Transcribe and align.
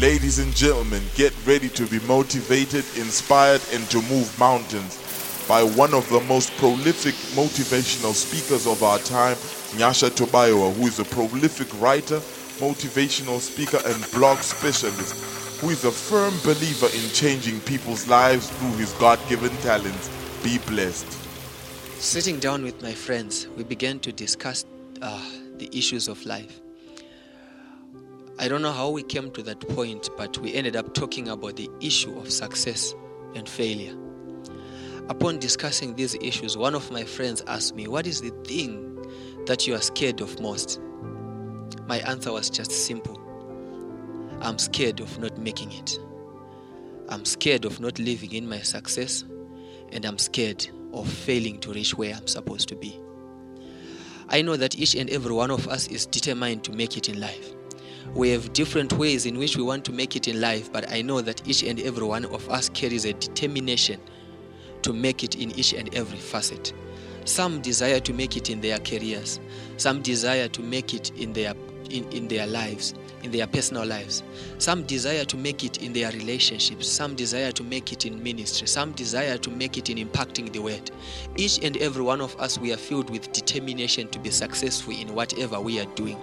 Ladies 0.00 0.38
and 0.38 0.54
gentlemen, 0.54 1.02
get 1.16 1.34
ready 1.44 1.68
to 1.70 1.84
be 1.88 1.98
motivated, 2.06 2.84
inspired, 2.96 3.60
and 3.72 3.82
to 3.90 4.00
move 4.02 4.32
mountains 4.38 4.96
by 5.48 5.64
one 5.64 5.92
of 5.92 6.08
the 6.08 6.20
most 6.20 6.56
prolific 6.56 7.14
motivational 7.34 8.14
speakers 8.14 8.68
of 8.68 8.80
our 8.84 9.00
time, 9.00 9.34
Nyasha 9.74 10.10
Tobayo, 10.10 10.72
who 10.74 10.86
is 10.86 11.00
a 11.00 11.04
prolific 11.04 11.66
writer, 11.80 12.20
motivational 12.60 13.40
speaker, 13.40 13.80
and 13.86 14.08
blog 14.12 14.38
specialist, 14.38 15.60
who 15.60 15.70
is 15.70 15.84
a 15.84 15.90
firm 15.90 16.32
believer 16.44 16.86
in 16.94 17.10
changing 17.10 17.58
people's 17.62 18.06
lives 18.06 18.48
through 18.50 18.76
his 18.76 18.92
God 19.00 19.18
given 19.28 19.50
talents. 19.62 20.08
Be 20.44 20.58
blessed. 20.58 21.10
Sitting 21.98 22.38
down 22.38 22.62
with 22.62 22.80
my 22.84 22.92
friends, 22.92 23.48
we 23.56 23.64
began 23.64 23.98
to 23.98 24.12
discuss 24.12 24.64
uh, 25.02 25.20
the 25.56 25.68
issues 25.76 26.06
of 26.06 26.24
life. 26.24 26.60
I 28.40 28.46
don't 28.46 28.62
know 28.62 28.72
how 28.72 28.90
we 28.90 29.02
came 29.02 29.32
to 29.32 29.42
that 29.42 29.58
point, 29.70 30.10
but 30.16 30.38
we 30.38 30.54
ended 30.54 30.76
up 30.76 30.94
talking 30.94 31.28
about 31.28 31.56
the 31.56 31.68
issue 31.80 32.16
of 32.16 32.30
success 32.30 32.94
and 33.34 33.48
failure. 33.48 33.96
Upon 35.08 35.40
discussing 35.40 35.96
these 35.96 36.14
issues, 36.20 36.56
one 36.56 36.76
of 36.76 36.88
my 36.92 37.02
friends 37.02 37.42
asked 37.48 37.74
me, 37.74 37.88
What 37.88 38.06
is 38.06 38.20
the 38.20 38.30
thing 38.44 38.96
that 39.46 39.66
you 39.66 39.74
are 39.74 39.80
scared 39.80 40.20
of 40.20 40.38
most? 40.38 40.80
My 41.88 41.98
answer 42.00 42.30
was 42.30 42.48
just 42.48 42.70
simple 42.70 43.18
I'm 44.40 44.58
scared 44.58 45.00
of 45.00 45.18
not 45.18 45.36
making 45.36 45.72
it. 45.72 45.98
I'm 47.08 47.24
scared 47.24 47.64
of 47.64 47.80
not 47.80 47.98
living 47.98 48.32
in 48.34 48.48
my 48.48 48.60
success, 48.60 49.24
and 49.90 50.04
I'm 50.04 50.18
scared 50.18 50.68
of 50.92 51.08
failing 51.08 51.58
to 51.60 51.72
reach 51.72 51.98
where 51.98 52.14
I'm 52.14 52.28
supposed 52.28 52.68
to 52.68 52.76
be. 52.76 53.00
I 54.28 54.42
know 54.42 54.56
that 54.56 54.78
each 54.78 54.94
and 54.94 55.10
every 55.10 55.32
one 55.32 55.50
of 55.50 55.66
us 55.66 55.88
is 55.88 56.06
determined 56.06 56.62
to 56.64 56.72
make 56.72 56.96
it 56.96 57.08
in 57.08 57.18
life. 57.18 57.54
We 58.14 58.30
have 58.30 58.52
different 58.52 58.92
ways 58.94 59.26
in 59.26 59.38
which 59.38 59.56
we 59.56 59.62
want 59.62 59.84
to 59.86 59.92
make 59.92 60.16
it 60.16 60.28
in 60.28 60.40
life, 60.40 60.72
but 60.72 60.90
I 60.90 61.02
know 61.02 61.20
that 61.20 61.46
each 61.46 61.62
and 61.62 61.78
every 61.80 62.04
one 62.04 62.24
of 62.26 62.48
us 62.48 62.68
carries 62.68 63.04
a 63.04 63.12
determination 63.12 64.00
to 64.82 64.92
make 64.92 65.24
it 65.24 65.36
in 65.36 65.50
each 65.58 65.72
and 65.72 65.92
every 65.94 66.18
facet. 66.18 66.72
Some 67.24 67.60
desire 67.60 68.00
to 68.00 68.12
make 68.12 68.36
it 68.36 68.50
in 68.50 68.60
their 68.60 68.78
careers, 68.78 69.40
some 69.76 70.02
desire 70.02 70.48
to 70.48 70.62
make 70.62 70.94
it 70.94 71.10
in 71.16 71.32
their 71.32 71.54
in, 71.90 72.10
in 72.12 72.28
their 72.28 72.46
lives, 72.46 72.94
in 73.22 73.30
their 73.30 73.46
personal 73.46 73.84
lives. 73.84 74.22
Some 74.58 74.84
desire 74.84 75.24
to 75.24 75.36
make 75.36 75.64
it 75.64 75.82
in 75.82 75.92
their 75.92 76.10
relationships. 76.12 76.88
Some 76.88 77.14
desire 77.14 77.52
to 77.52 77.62
make 77.62 77.92
it 77.92 78.06
in 78.06 78.22
ministry. 78.22 78.66
Some 78.66 78.92
desire 78.92 79.38
to 79.38 79.50
make 79.50 79.76
it 79.76 79.90
in 79.90 79.98
impacting 79.98 80.52
the 80.52 80.60
world. 80.60 80.90
Each 81.36 81.62
and 81.64 81.76
every 81.78 82.02
one 82.02 82.20
of 82.20 82.34
us, 82.36 82.58
we 82.58 82.72
are 82.72 82.76
filled 82.76 83.10
with 83.10 83.32
determination 83.32 84.08
to 84.08 84.18
be 84.18 84.30
successful 84.30 84.94
in 84.94 85.14
whatever 85.14 85.60
we 85.60 85.80
are 85.80 85.86
doing. 85.94 86.18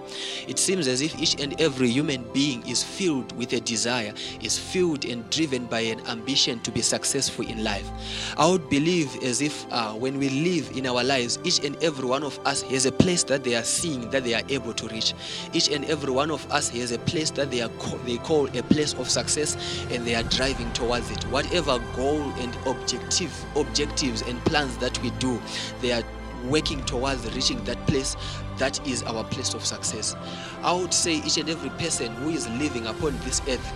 It 0.48 0.58
seems 0.58 0.88
as 0.88 1.00
if 1.00 1.18
each 1.20 1.40
and 1.40 1.60
every 1.60 1.88
human 1.88 2.24
being 2.32 2.66
is 2.66 2.82
filled 2.82 3.36
with 3.36 3.52
a 3.52 3.60
desire, 3.60 4.12
is 4.40 4.58
filled 4.58 5.04
and 5.04 5.28
driven 5.30 5.66
by 5.66 5.80
an 5.80 6.00
ambition 6.08 6.60
to 6.60 6.70
be 6.70 6.82
successful 6.82 7.46
in 7.46 7.62
life. 7.62 7.88
I 8.36 8.48
would 8.48 8.68
believe 8.70 9.14
as 9.22 9.40
if 9.40 9.66
uh, 9.70 9.92
when 9.92 10.18
we 10.18 10.28
live 10.28 10.76
in 10.76 10.86
our 10.86 11.02
lives, 11.02 11.38
each 11.44 11.64
and 11.64 11.76
every 11.82 12.06
one 12.06 12.22
of 12.22 12.38
us 12.46 12.62
has 12.62 12.86
a 12.86 12.92
place 12.92 13.22
that 13.24 13.44
they 13.44 13.54
are 13.54 13.64
seeing 13.64 14.10
that 14.10 14.24
they 14.24 14.34
are 14.34 14.42
able 14.48 14.72
to 14.74 14.88
reach. 14.88 15.14
Each 15.52 15.70
and 15.70 15.84
every 15.86 16.12
one 16.12 16.30
of 16.30 16.50
us 16.50 16.68
has 16.70 16.85
a 16.92 16.98
place 17.00 17.30
that 17.32 17.50
they 17.50 17.60
are 17.60 17.70
they 18.04 18.18
call 18.18 18.46
a 18.56 18.62
place 18.62 18.94
of 18.94 19.08
success, 19.08 19.56
and 19.90 20.06
they 20.06 20.14
are 20.14 20.22
driving 20.24 20.72
towards 20.72 21.10
it. 21.10 21.24
Whatever 21.24 21.78
goal 21.94 22.22
and 22.38 22.56
objective 22.66 23.32
objectives 23.56 24.22
and 24.22 24.42
plans 24.44 24.76
that 24.78 25.00
we 25.02 25.10
do, 25.18 25.40
they 25.80 25.92
are 25.92 26.02
working 26.44 26.84
towards 26.84 27.24
reaching 27.34 27.62
that 27.64 27.78
place 27.86 28.16
that 28.58 28.86
is 28.86 29.02
our 29.04 29.24
place 29.24 29.54
of 29.54 29.64
success. 29.64 30.14
I 30.62 30.72
would 30.72 30.94
say 30.94 31.16
each 31.16 31.38
and 31.38 31.48
every 31.48 31.70
person 31.70 32.14
who 32.16 32.30
is 32.30 32.48
living 32.50 32.86
upon 32.86 33.18
this 33.20 33.40
earth 33.48 33.72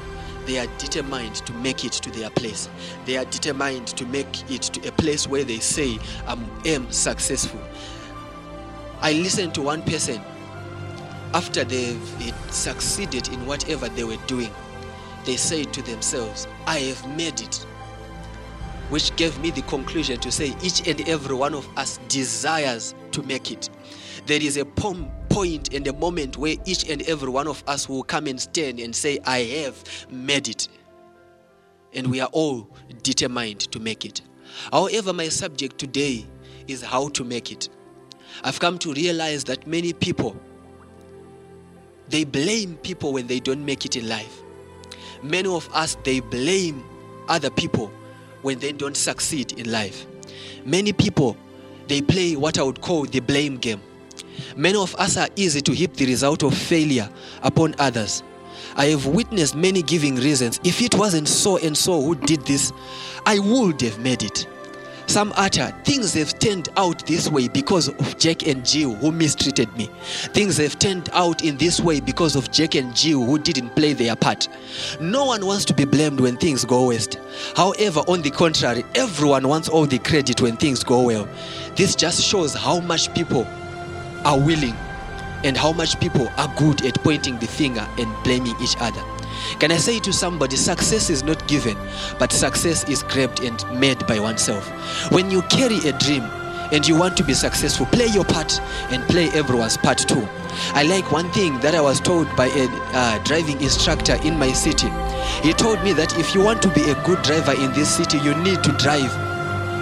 they 0.46 0.58
are 0.58 0.66
determined 0.78 1.36
to 1.46 1.52
make 1.54 1.84
it 1.84 1.92
to 1.92 2.10
their 2.10 2.30
place. 2.30 2.68
They 3.04 3.16
are 3.16 3.26
determined 3.26 3.88
to 3.88 4.06
make 4.06 4.50
it 4.50 4.62
to 4.62 4.88
a 4.88 4.92
place 4.92 5.28
where 5.28 5.44
they 5.44 5.58
say, 5.58 5.98
I 6.26 6.36
am 6.64 6.90
successful. 6.90 7.60
I 9.00 9.12
listened 9.12 9.54
to 9.54 9.62
one 9.62 9.82
person 9.82 10.20
after 11.34 11.64
they've 11.64 12.34
succeeded 12.50 13.28
in 13.28 13.46
whatever 13.46 13.88
they 13.88 14.04
were 14.04 14.18
doing. 14.26 14.52
They 15.24 15.36
said 15.36 15.72
to 15.74 15.82
themselves, 15.82 16.46
I 16.66 16.78
have 16.78 17.16
made 17.16 17.40
it. 17.40 17.66
Which 18.88 19.14
gave 19.16 19.38
me 19.38 19.50
the 19.50 19.62
conclusion 19.62 20.18
to 20.20 20.32
say 20.32 20.56
each 20.62 20.88
and 20.88 21.08
every 21.08 21.36
one 21.36 21.54
of 21.54 21.68
us 21.78 21.98
desires 22.08 22.94
to 23.12 23.22
make 23.22 23.52
it. 23.52 23.70
There 24.26 24.42
is 24.42 24.56
a 24.56 24.64
point 24.64 25.72
and 25.72 25.86
a 25.86 25.92
moment 25.92 26.36
where 26.36 26.56
each 26.64 26.88
and 26.90 27.02
every 27.02 27.28
one 27.28 27.46
of 27.46 27.62
us 27.66 27.88
will 27.88 28.02
come 28.02 28.26
and 28.26 28.40
stand 28.40 28.80
and 28.80 28.94
say, 28.94 29.20
I 29.24 29.40
have 29.40 30.06
made 30.10 30.48
it. 30.48 30.68
And 31.92 32.08
we 32.08 32.20
are 32.20 32.28
all 32.32 32.68
determined 33.02 33.60
to 33.72 33.78
make 33.78 34.04
it. 34.04 34.22
However, 34.72 35.12
my 35.12 35.28
subject 35.28 35.78
today 35.78 36.26
is 36.66 36.82
how 36.82 37.08
to 37.10 37.24
make 37.24 37.52
it. 37.52 37.68
I've 38.42 38.58
come 38.58 38.78
to 38.78 38.92
realize 38.92 39.44
that 39.44 39.66
many 39.66 39.92
people 39.92 40.36
they 42.10 42.24
blame 42.24 42.76
people 42.82 43.12
when 43.12 43.26
they 43.26 43.40
don't 43.40 43.64
make 43.64 43.84
it 43.84 43.96
in 43.96 44.08
life. 44.08 44.42
Many 45.22 45.48
of 45.48 45.68
us 45.72 45.96
they 46.04 46.20
blame 46.20 46.84
other 47.28 47.50
people 47.50 47.90
when 48.42 48.58
they 48.58 48.72
don't 48.72 48.96
succeed 48.96 49.58
in 49.58 49.70
life. 49.70 50.06
Many 50.64 50.92
people 50.92 51.36
they 51.88 52.00
play 52.00 52.36
what 52.36 52.58
I 52.58 52.62
would 52.62 52.80
call 52.80 53.04
the 53.04 53.20
blame 53.20 53.56
game. 53.56 53.80
Many 54.56 54.78
of 54.78 54.94
us 54.96 55.16
are 55.16 55.28
easy 55.36 55.60
to 55.62 55.72
heap 55.72 55.94
the 55.94 56.06
result 56.06 56.42
of 56.42 56.56
failure 56.56 57.08
upon 57.42 57.74
others. 57.78 58.22
I 58.76 58.86
have 58.86 59.06
witnessed 59.06 59.54
many 59.54 59.82
giving 59.82 60.16
reasons. 60.16 60.60
If 60.64 60.80
it 60.80 60.94
wasn't 60.94 61.28
so 61.28 61.58
and 61.58 61.76
so 61.76 62.00
who 62.00 62.14
did 62.14 62.46
this, 62.46 62.72
I 63.26 63.38
would 63.38 63.80
have 63.82 63.98
made 63.98 64.22
it. 64.22 64.46
Some 65.10 65.32
utter 65.34 65.74
things 65.82 66.14
have 66.14 66.38
turned 66.38 66.68
out 66.76 67.04
this 67.04 67.28
way 67.28 67.48
because 67.48 67.88
of 67.88 68.16
Jack 68.16 68.46
and 68.46 68.64
Jill 68.64 68.94
who 68.94 69.10
mistreated 69.10 69.76
me. 69.76 69.90
Things 70.04 70.56
have 70.58 70.78
turned 70.78 71.08
out 71.12 71.42
in 71.42 71.56
this 71.56 71.80
way 71.80 71.98
because 71.98 72.36
of 72.36 72.52
Jack 72.52 72.76
and 72.76 72.94
Jill 72.94 73.24
who 73.24 73.36
didn't 73.36 73.70
play 73.70 73.92
their 73.92 74.14
part. 74.14 74.46
No 75.00 75.24
one 75.24 75.44
wants 75.44 75.64
to 75.64 75.74
be 75.74 75.84
blamed 75.84 76.20
when 76.20 76.36
things 76.36 76.64
go 76.64 76.86
west. 76.86 77.18
However, 77.56 78.04
on 78.06 78.22
the 78.22 78.30
contrary, 78.30 78.84
everyone 78.94 79.48
wants 79.48 79.68
all 79.68 79.84
the 79.84 79.98
credit 79.98 80.40
when 80.40 80.56
things 80.56 80.84
go 80.84 81.02
well. 81.02 81.28
This 81.74 81.96
just 81.96 82.22
shows 82.22 82.54
how 82.54 82.78
much 82.78 83.12
people 83.12 83.48
are 84.24 84.38
willing 84.38 84.76
and 85.42 85.56
how 85.56 85.72
much 85.72 85.98
people 85.98 86.28
are 86.36 86.54
good 86.56 86.86
at 86.86 87.02
pointing 87.02 87.36
the 87.40 87.48
finger 87.48 87.84
and 87.98 88.14
blaming 88.22 88.54
each 88.62 88.76
other. 88.78 89.02
Can 89.58 89.72
I 89.72 89.76
say 89.76 89.98
to 90.00 90.12
somebody, 90.12 90.56
success 90.56 91.10
is 91.10 91.22
not 91.22 91.46
given, 91.48 91.76
but 92.18 92.32
success 92.32 92.88
is 92.88 93.02
grabbed 93.02 93.42
and 93.42 93.64
made 93.78 94.06
by 94.06 94.18
oneself. 94.18 94.66
When 95.12 95.30
you 95.30 95.42
carry 95.42 95.78
a 95.88 95.92
dream 95.98 96.22
and 96.72 96.86
you 96.86 96.96
want 96.96 97.16
to 97.16 97.24
be 97.24 97.34
successful, 97.34 97.86
play 97.86 98.06
your 98.06 98.24
part 98.24 98.60
and 98.90 99.02
play 99.08 99.28
everyone's 99.30 99.76
part 99.76 99.98
too. 99.98 100.26
I 100.74 100.82
like 100.84 101.12
one 101.12 101.30
thing 101.32 101.58
that 101.60 101.74
I 101.74 101.80
was 101.80 102.00
told 102.00 102.34
by 102.36 102.46
a 102.46 102.66
uh, 102.92 103.18
driving 103.24 103.60
instructor 103.60 104.16
in 104.24 104.38
my 104.38 104.52
city. 104.52 104.88
He 105.42 105.52
told 105.52 105.82
me 105.82 105.92
that 105.94 106.18
if 106.18 106.34
you 106.34 106.42
want 106.42 106.62
to 106.62 106.68
be 106.68 106.82
a 106.90 106.94
good 107.04 107.22
driver 107.22 107.52
in 107.52 107.72
this 107.72 107.94
city, 107.94 108.18
you 108.18 108.34
need 108.36 108.62
to 108.64 108.72
drive 108.72 109.29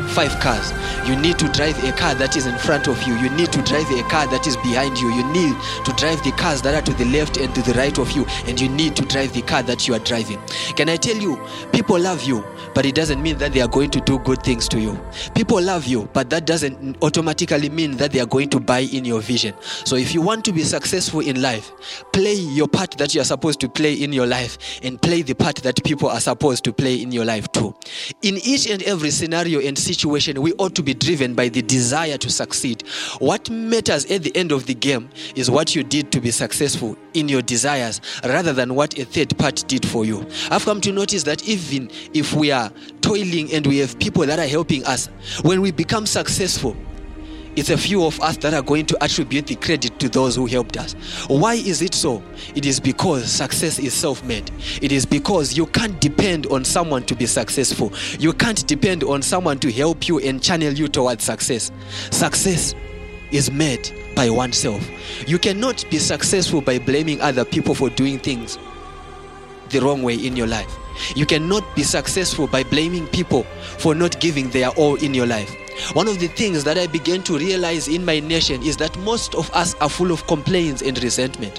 five 0.08 0.38
cars. 0.40 0.72
You 1.08 1.16
need 1.16 1.38
to 1.38 1.48
drive 1.52 1.82
a 1.84 1.92
car 1.92 2.14
that 2.16 2.36
is 2.36 2.46
in 2.46 2.56
front 2.58 2.88
of 2.88 3.02
you. 3.04 3.14
You 3.16 3.30
need 3.30 3.52
to 3.52 3.62
drive 3.62 3.90
a 3.90 4.02
car 4.08 4.26
that 4.28 4.46
is 4.46 4.56
behind 4.58 4.98
you. 4.98 5.10
You 5.12 5.24
need 5.32 5.56
to 5.84 5.92
drive 5.92 6.22
the 6.24 6.32
cars 6.32 6.62
that 6.62 6.74
are 6.74 6.82
to 6.82 6.92
the 6.94 7.04
left 7.06 7.36
and 7.36 7.54
to 7.54 7.62
the 7.62 7.74
right 7.74 7.96
of 7.98 8.10
you. 8.12 8.24
And 8.46 8.60
you 8.60 8.68
need 8.68 8.96
to 8.96 9.04
drive 9.04 9.32
the 9.32 9.42
car 9.42 9.62
that 9.64 9.86
you 9.86 9.94
are 9.94 10.00
driving. 10.00 10.40
Can 10.76 10.88
I 10.88 10.96
tell 10.96 11.16
you, 11.16 11.40
people 11.72 11.98
love 11.98 12.22
you, 12.24 12.44
but 12.74 12.86
it 12.86 12.94
doesn't 12.94 13.22
mean 13.22 13.38
that 13.38 13.52
they 13.52 13.60
are 13.60 13.68
going 13.68 13.90
to 13.90 14.00
do 14.00 14.18
good 14.20 14.42
things 14.42 14.68
to 14.68 14.80
you. 14.80 14.98
People 15.34 15.60
love 15.60 15.86
you, 15.86 16.08
but 16.12 16.30
that 16.30 16.46
doesn't 16.46 16.96
automatically 17.02 17.68
mean 17.68 17.96
that 17.98 18.12
they 18.12 18.20
are 18.20 18.26
going 18.26 18.48
to 18.50 18.60
buy 18.60 18.80
in 18.80 19.04
your 19.04 19.20
vision. 19.20 19.54
So 19.84 19.96
if 19.96 20.14
you 20.14 20.22
want 20.22 20.44
to 20.46 20.52
be 20.52 20.62
successful 20.62 21.20
in 21.20 21.42
life, 21.42 21.72
play 22.12 22.34
your 22.34 22.68
part 22.68 22.92
that 22.98 23.14
you 23.14 23.20
are 23.20 23.24
supposed 23.24 23.60
to 23.60 23.68
play 23.68 23.94
in 23.94 24.12
your 24.12 24.26
life 24.26 24.80
and 24.82 25.00
play 25.00 25.22
the 25.22 25.34
part 25.34 25.56
that 25.56 25.82
people 25.84 26.08
are 26.08 26.20
supposed 26.20 26.64
to 26.64 26.72
play 26.72 27.02
in 27.02 27.12
your 27.12 27.24
life 27.24 27.50
too. 27.52 27.74
In 28.22 28.36
each 28.38 28.68
and 28.70 28.82
every 28.82 29.10
scenario 29.10 29.60
and 29.60 29.78
situation, 29.78 29.97
we 30.04 30.52
ought 30.54 30.74
to 30.74 30.82
be 30.82 30.94
driven 30.94 31.34
by 31.34 31.48
the 31.48 31.62
desire 31.62 32.16
to 32.18 32.30
succeed. 32.30 32.82
What 33.18 33.50
matters 33.50 34.06
at 34.06 34.22
the 34.22 34.36
end 34.36 34.52
of 34.52 34.66
the 34.66 34.74
game 34.74 35.08
is 35.34 35.50
what 35.50 35.74
you 35.74 35.82
did 35.82 36.12
to 36.12 36.20
be 36.20 36.30
successful 36.30 36.96
in 37.14 37.28
your 37.28 37.42
desires 37.42 38.00
rather 38.24 38.52
than 38.52 38.74
what 38.74 38.98
a 38.98 39.04
third 39.04 39.36
party 39.38 39.64
did 39.66 39.86
for 39.86 40.04
you. 40.04 40.26
I've 40.50 40.64
come 40.64 40.80
to 40.82 40.92
notice 40.92 41.22
that 41.24 41.48
even 41.48 41.90
if 42.14 42.34
we 42.34 42.50
are 42.50 42.70
toiling 43.00 43.52
and 43.52 43.66
we 43.66 43.78
have 43.78 43.98
people 43.98 44.26
that 44.26 44.38
are 44.38 44.46
helping 44.46 44.84
us, 44.84 45.06
when 45.42 45.60
we 45.60 45.70
become 45.70 46.06
successful, 46.06 46.76
it's 47.58 47.70
a 47.70 47.76
few 47.76 48.04
of 48.04 48.20
us 48.20 48.36
that 48.36 48.54
are 48.54 48.62
going 48.62 48.86
to 48.86 48.96
attribute 49.02 49.48
the 49.48 49.56
credit 49.56 49.98
to 49.98 50.08
those 50.08 50.36
who 50.36 50.46
helped 50.46 50.76
us. 50.76 50.92
Why 51.26 51.54
is 51.54 51.82
it 51.82 51.92
so? 51.92 52.22
It 52.54 52.64
is 52.64 52.78
because 52.78 53.28
success 53.28 53.80
is 53.80 53.92
self 53.92 54.22
made. 54.22 54.48
It 54.80 54.92
is 54.92 55.04
because 55.04 55.56
you 55.56 55.66
can't 55.66 56.00
depend 56.00 56.46
on 56.46 56.64
someone 56.64 57.02
to 57.06 57.16
be 57.16 57.26
successful. 57.26 57.92
You 58.20 58.32
can't 58.32 58.64
depend 58.68 59.02
on 59.02 59.22
someone 59.22 59.58
to 59.58 59.72
help 59.72 60.06
you 60.06 60.20
and 60.20 60.40
channel 60.40 60.72
you 60.72 60.86
towards 60.86 61.24
success. 61.24 61.72
Success 62.12 62.76
is 63.32 63.50
made 63.50 63.90
by 64.14 64.30
oneself. 64.30 64.88
You 65.26 65.40
cannot 65.40 65.84
be 65.90 65.98
successful 65.98 66.60
by 66.60 66.78
blaming 66.78 67.20
other 67.20 67.44
people 67.44 67.74
for 67.74 67.90
doing 67.90 68.20
things 68.20 68.56
the 69.70 69.80
wrong 69.80 70.04
way 70.04 70.14
in 70.14 70.36
your 70.36 70.46
life. 70.46 70.72
You 71.16 71.26
cannot 71.26 71.64
be 71.74 71.82
successful 71.82 72.46
by 72.46 72.62
blaming 72.62 73.08
people 73.08 73.42
for 73.78 73.96
not 73.96 74.20
giving 74.20 74.48
their 74.50 74.68
all 74.70 74.94
in 74.96 75.12
your 75.12 75.26
life. 75.26 75.52
One 75.92 76.08
of 76.08 76.18
the 76.18 76.28
things 76.28 76.64
that 76.64 76.76
I 76.76 76.86
began 76.86 77.22
to 77.24 77.38
realize 77.38 77.88
in 77.88 78.04
my 78.04 78.20
nation 78.20 78.62
is 78.62 78.76
that 78.78 78.96
most 78.98 79.34
of 79.34 79.50
us 79.54 79.74
are 79.76 79.88
full 79.88 80.10
of 80.10 80.26
complaints 80.26 80.82
and 80.82 81.00
resentment. 81.02 81.58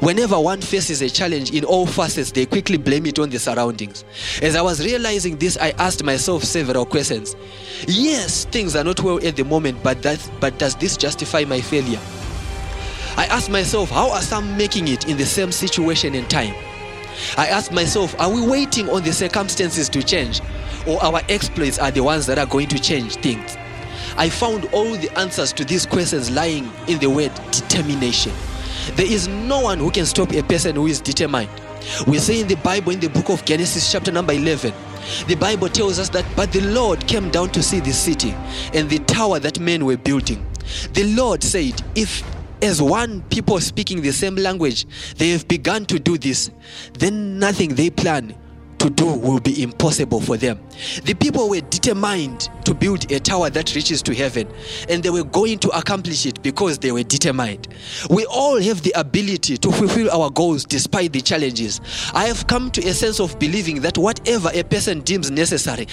Whenever 0.00 0.38
one 0.38 0.60
faces 0.60 1.00
a 1.00 1.08
challenge 1.08 1.52
in 1.52 1.64
all 1.64 1.86
facets, 1.86 2.30
they 2.30 2.44
quickly 2.46 2.76
blame 2.76 3.06
it 3.06 3.18
on 3.18 3.30
the 3.30 3.38
surroundings. 3.38 4.04
As 4.42 4.54
I 4.54 4.60
was 4.60 4.84
realizing 4.84 5.36
this, 5.38 5.56
I 5.56 5.70
asked 5.78 6.04
myself 6.04 6.44
several 6.44 6.84
questions. 6.84 7.34
Yes, 7.86 8.44
things 8.44 8.76
are 8.76 8.84
not 8.84 9.00
well 9.00 9.24
at 9.24 9.36
the 9.36 9.44
moment, 9.44 9.82
but 9.82 10.02
that 10.02 10.30
but 10.40 10.58
does 10.58 10.74
this 10.74 10.96
justify 10.96 11.44
my 11.44 11.60
failure? 11.60 12.00
I 13.16 13.26
asked 13.26 13.50
myself, 13.50 13.90
how 13.90 14.10
are 14.10 14.22
some 14.22 14.56
making 14.56 14.88
it 14.88 15.08
in 15.08 15.16
the 15.16 15.26
same 15.26 15.52
situation 15.52 16.14
and 16.14 16.28
time? 16.28 16.54
I 17.36 17.46
asked 17.46 17.72
myself, 17.72 18.18
are 18.20 18.32
we 18.32 18.46
waiting 18.46 18.88
on 18.88 19.02
the 19.02 19.12
circumstances 19.12 19.88
to 19.90 20.02
change, 20.02 20.40
or 20.86 21.02
our 21.02 21.20
exploits 21.28 21.78
are 21.78 21.90
the 21.90 22.02
ones 22.02 22.26
that 22.26 22.38
are 22.38 22.46
going 22.46 22.68
to 22.68 22.78
change 22.78 23.16
things? 23.16 23.56
I 24.16 24.28
found 24.28 24.66
all 24.66 24.92
the 24.92 25.10
answers 25.18 25.52
to 25.54 25.64
these 25.64 25.86
questions 25.86 26.30
lying 26.30 26.70
in 26.88 26.98
the 26.98 27.08
word 27.08 27.32
determination. 27.50 28.32
There 28.96 29.10
is 29.10 29.28
no 29.28 29.60
one 29.60 29.78
who 29.78 29.90
can 29.90 30.06
stop 30.06 30.32
a 30.32 30.42
person 30.42 30.76
who 30.76 30.86
is 30.86 31.00
determined. 31.00 31.50
We 32.06 32.18
say 32.18 32.40
in 32.40 32.48
the 32.48 32.56
Bible, 32.56 32.92
in 32.92 33.00
the 33.00 33.08
book 33.08 33.28
of 33.30 33.44
Genesis, 33.44 33.90
chapter 33.90 34.12
number 34.12 34.32
11, 34.32 34.72
the 35.26 35.34
Bible 35.34 35.68
tells 35.68 35.98
us 35.98 36.08
that, 36.10 36.24
but 36.36 36.52
the 36.52 36.60
Lord 36.60 37.06
came 37.06 37.30
down 37.30 37.50
to 37.50 37.62
see 37.62 37.80
the 37.80 37.92
city 37.92 38.34
and 38.74 38.88
the 38.88 38.98
tower 39.00 39.38
that 39.38 39.58
men 39.58 39.84
were 39.84 39.96
building. 39.96 40.44
The 40.92 41.04
Lord 41.14 41.42
said, 41.42 41.82
if 41.94 42.22
as 42.62 42.82
one 42.82 43.22
people 43.22 43.58
speaking 43.60 44.02
the 44.02 44.12
same 44.12 44.36
language, 44.36 44.86
they 45.16 45.30
have 45.30 45.48
begun 45.48 45.86
to 45.86 45.98
do 45.98 46.18
this, 46.18 46.50
then 46.92 47.38
nothing 47.38 47.74
they 47.74 47.90
plan 47.90 48.34
to 48.80 48.90
do 48.90 49.06
will 49.06 49.40
be 49.40 49.62
impossible 49.62 50.20
for 50.20 50.36
them. 50.36 50.58
The 51.04 51.14
people 51.14 51.48
were 51.48 51.60
determined 51.60 52.48
to 52.64 52.74
build 52.74 53.10
a 53.12 53.20
tower 53.20 53.50
that 53.50 53.74
reaches 53.74 54.02
to 54.02 54.14
heaven, 54.14 54.48
and 54.88 55.02
they 55.02 55.10
were 55.10 55.24
going 55.24 55.58
to 55.58 55.68
accomplish 55.70 56.24
it 56.24 56.42
because 56.42 56.78
they 56.78 56.90
were 56.90 57.02
determined. 57.02 57.68
We 58.08 58.24
all 58.26 58.60
have 58.60 58.82
the 58.82 58.92
ability 58.96 59.58
to 59.58 59.70
fulfill 59.70 60.10
our 60.10 60.30
goals 60.30 60.64
despite 60.64 61.12
the 61.12 61.20
challenges. 61.20 61.80
I 62.14 62.24
have 62.26 62.46
come 62.46 62.70
to 62.72 62.80
a 62.88 62.94
sense 62.94 63.20
of 63.20 63.38
believing 63.38 63.80
that 63.82 63.98
whatever 63.98 64.50
a 64.54 64.62
person 64.62 65.00
deems 65.00 65.30
necessary, 65.30 65.86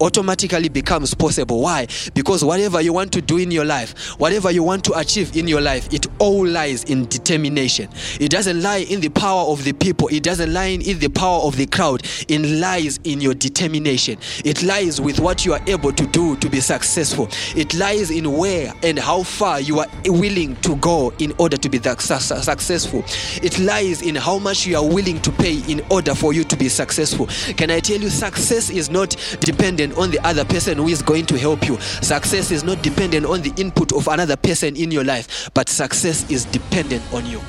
automatically 0.00 0.68
becomes 0.68 1.14
possible. 1.14 1.60
Why? 1.60 1.86
Because 2.14 2.44
whatever 2.44 2.80
you 2.80 2.92
want 2.92 3.12
to 3.12 3.22
do 3.22 3.38
in 3.38 3.50
your 3.50 3.64
life, 3.64 4.10
whatever 4.18 4.50
you 4.50 4.62
want 4.62 4.84
to 4.84 4.98
achieve 4.98 5.36
in 5.36 5.48
your 5.48 5.60
life, 5.60 5.92
it 5.92 6.06
all 6.18 6.46
lies 6.46 6.84
in 6.84 7.06
determination. 7.06 7.88
It 8.20 8.30
doesn't 8.30 8.62
lie 8.62 8.78
in 8.88 9.00
the 9.00 9.08
power 9.08 9.50
of 9.50 9.64
the 9.64 9.72
people, 9.72 10.08
it 10.08 10.22
doesn't 10.22 10.52
lie 10.52 10.66
in 10.66 10.98
the 10.98 11.08
power 11.08 11.42
of 11.42 11.56
the 11.56 11.66
crowd. 11.66 12.02
It 12.28 12.40
lies 12.40 12.98
in 13.04 13.20
your 13.20 13.34
determination. 13.34 14.18
It 14.44 14.62
lies 14.62 15.00
with 15.00 15.20
what 15.20 15.44
you 15.44 15.52
are 15.52 15.62
able 15.66 15.92
to 15.92 16.06
do 16.06 16.36
to 16.36 16.48
be 16.48 16.60
successful. 16.60 17.28
It 17.56 17.74
lies 17.74 18.10
in 18.10 18.32
where 18.32 18.72
and 18.82 18.98
how 18.98 19.22
far 19.22 19.60
you 19.60 19.80
are 19.80 19.86
willing 20.06 20.56
to 20.56 20.76
go 20.76 21.12
in 21.18 21.32
order 21.38 21.56
to 21.56 21.68
be 21.68 21.78
successful. 21.78 23.04
It 23.42 23.58
lies 23.58 24.02
in 24.02 24.14
how 24.14 24.38
much 24.38 24.66
you 24.66 24.76
are 24.76 24.86
willing 24.86 25.20
to 25.22 25.32
pay 25.32 25.60
in 25.68 25.82
order 25.90 26.14
for 26.14 26.32
you 26.32 26.44
to 26.44 26.56
be 26.56 26.68
successful. 26.68 27.26
Can 27.56 27.70
I 27.70 27.80
tell 27.80 28.00
you, 28.00 28.08
success 28.08 28.70
is 28.70 28.90
not 28.90 29.16
dependent 29.40 29.83
on 29.92 30.10
the 30.10 30.18
other 30.26 30.44
person 30.44 30.78
who 30.78 30.88
is 30.88 31.02
going 31.02 31.26
to 31.26 31.38
help 31.38 31.66
you. 31.66 31.78
Success 31.80 32.50
is 32.50 32.64
not 32.64 32.82
dependent 32.82 33.26
on 33.26 33.42
the 33.42 33.52
input 33.56 33.92
of 33.92 34.08
another 34.08 34.36
person 34.36 34.76
in 34.76 34.90
your 34.90 35.04
life, 35.04 35.50
but 35.54 35.68
success 35.68 36.28
is 36.30 36.44
dependent 36.46 37.02
on 37.12 37.26
you. 37.26 37.40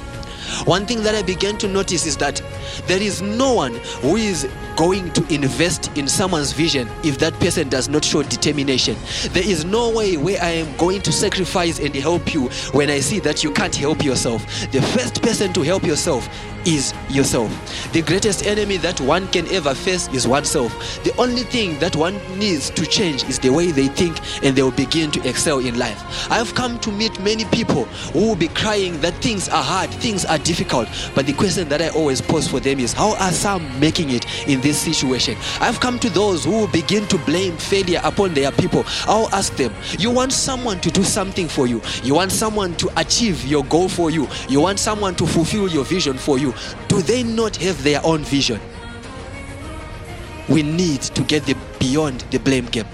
One 0.66 0.86
thing 0.86 1.02
that 1.04 1.16
I 1.16 1.24
began 1.24 1.58
to 1.60 1.68
notice 1.68 2.06
is 2.06 2.18
that 2.18 2.42
there 2.86 3.02
is 3.02 3.22
no 3.22 3.54
one 3.54 3.74
who 4.02 4.16
is 4.16 4.48
going 4.76 5.12
to 5.14 5.34
invest 5.34 5.96
in 5.98 6.08
someone's 6.08 6.52
vision 6.52 6.88
if 7.04 7.18
that 7.20 7.34
person 7.40 7.70
does 7.70 7.90
not 7.90 8.06
show 8.06 8.24
determination. 8.24 8.96
There 9.32 9.48
is 9.48 9.66
no 9.66 9.90
way 9.90 10.18
where 10.18 10.42
I 10.42 10.50
am 10.50 10.78
going 10.78 11.02
to 11.02 11.12
sacrifice 11.12 11.80
and 11.80 11.96
help 11.96 12.34
you 12.34 12.50
when 12.72 12.90
I 12.90 13.00
see 13.00 13.20
that 13.20 13.44
you 13.44 13.52
can't 13.52 13.76
help 13.76 14.04
yourself. 14.04 14.46
The 14.72 14.82
first 14.82 15.22
person 15.22 15.52
to 15.54 15.62
help 15.62 15.84
yourself 15.84 16.30
is 16.66 16.94
yourself. 17.10 17.52
The 17.94 18.02
greatest 18.02 18.46
enemy 18.46 18.78
that 18.78 19.00
one 19.02 19.28
can 19.30 19.48
ever 19.48 19.74
face 19.76 20.08
is 20.10 20.28
oneself. 20.28 20.74
The 21.04 21.16
only 21.18 21.44
thing 21.44 21.80
that 21.80 21.96
one 21.96 22.16
needs 22.38 22.70
to 22.72 22.86
change 22.86 23.24
is 23.26 23.40
the 23.40 23.50
way 23.50 23.72
they 23.72 23.88
think 23.88 24.20
and 24.44 24.56
they 24.56 24.64
will 24.64 24.72
begin 24.72 25.12
to 25.12 25.28
excel 25.28 25.60
in 25.60 25.78
life. 25.78 26.02
I 26.32 26.36
have 26.36 26.56
come 26.56 26.80
to 26.80 26.92
meet 26.92 27.20
many 27.20 27.46
people 27.46 27.86
who 28.14 28.28
will 28.28 28.36
be 28.36 28.48
crying 28.48 29.00
that 29.02 29.14
things 29.16 29.48
are 29.50 29.64
hard, 29.64 29.90
things 29.92 30.26
are 30.26 30.38
difficult. 30.40 30.90
But 31.14 31.26
the 31.26 31.34
question 31.34 31.70
that 31.70 31.82
I 31.82 31.90
always 31.90 32.22
pose 32.22 32.48
for 32.48 32.60
them 32.60 32.80
is 32.80 32.94
how 32.94 33.16
are 33.18 33.32
some 33.32 33.80
making 33.80 34.10
it 34.10 34.26
in 34.48 34.62
this 34.62 34.80
situation? 34.80 35.38
I've 35.62 35.80
come 35.80 36.00
to 36.00 36.10
those 36.10 36.46
who 36.46 36.68
begin 36.70 37.08
to 37.08 37.18
blame 37.20 37.58
failure 37.58 38.02
upon 38.04 38.34
their 38.34 38.52
people. 38.52 38.84
I'll 39.06 39.30
ask 39.34 39.56
them, 39.56 39.74
you 40.00 40.10
want 40.12 40.34
someone 40.34 40.80
to 40.82 40.92
do 40.92 41.04
something 41.04 41.48
for 41.48 41.68
you, 41.68 41.82
you 42.04 42.16
want 42.16 42.32
someone 42.32 42.76
to 42.76 42.90
achieve 43.00 43.46
your 43.46 43.64
goal 43.66 43.90
for 43.90 44.10
you, 44.10 44.28
you 44.50 44.60
want 44.62 44.80
someone 44.80 45.16
to 45.16 45.28
fulfill 45.28 45.68
your 45.68 45.86
vision 45.86 46.18
for 46.18 46.38
you. 46.38 46.54
Do 46.88 47.02
they 47.02 47.24
not 47.24 47.56
have 47.58 47.84
their 47.84 48.02
own 48.04 48.24
vision? 48.24 48.60
We 50.48 50.64
need 50.64 51.02
to 51.02 51.24
get 51.24 51.46
the, 51.46 51.56
beyond 51.80 52.22
the 52.32 52.38
blame 52.38 52.66
game. 52.66 52.86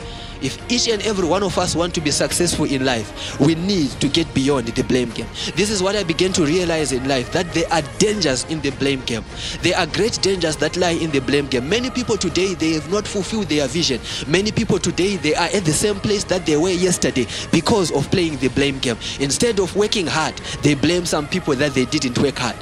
If 0.41 0.57
each 0.71 0.87
and 0.87 1.01
every 1.03 1.27
one 1.27 1.43
of 1.43 1.57
us 1.59 1.75
want 1.75 1.93
to 1.95 2.01
be 2.01 2.09
successful 2.09 2.65
in 2.65 2.83
life, 2.83 3.39
we 3.39 3.53
need 3.55 3.91
to 4.01 4.07
get 4.07 4.31
beyond 4.33 4.67
the 4.69 4.83
blame 4.83 5.11
game. 5.11 5.27
This 5.55 5.69
is 5.69 5.83
what 5.83 5.95
I 5.95 6.03
began 6.03 6.33
to 6.33 6.45
realize 6.45 6.91
in 6.91 7.07
life 7.07 7.31
that 7.31 7.53
there 7.53 7.71
are 7.71 7.83
dangers 7.99 8.45
in 8.45 8.59
the 8.61 8.71
blame 8.71 9.01
game. 9.01 9.23
There 9.61 9.77
are 9.77 9.85
great 9.85 10.19
dangers 10.21 10.55
that 10.57 10.77
lie 10.77 10.91
in 10.91 11.11
the 11.11 11.19
blame 11.19 11.45
game. 11.45 11.69
Many 11.69 11.91
people 11.91 12.17
today 12.17 12.55
they 12.55 12.73
have 12.73 12.91
not 12.91 13.07
fulfilled 13.07 13.49
their 13.49 13.67
vision. 13.67 14.01
Many 14.27 14.51
people 14.51 14.79
today 14.79 15.17
they 15.17 15.35
are 15.35 15.49
at 15.53 15.63
the 15.63 15.73
same 15.73 15.99
place 15.99 16.23
that 16.25 16.45
they 16.45 16.57
were 16.57 16.71
yesterday 16.71 17.27
because 17.51 17.91
of 17.91 18.09
playing 18.09 18.37
the 18.37 18.47
blame 18.49 18.79
game. 18.79 18.97
Instead 19.19 19.59
of 19.59 19.75
working 19.75 20.07
hard, 20.07 20.35
they 20.63 20.73
blame 20.73 21.05
some 21.05 21.27
people 21.27 21.55
that 21.55 21.73
they 21.73 21.85
didn't 21.85 22.17
work 22.17 22.39
hard. 22.39 22.55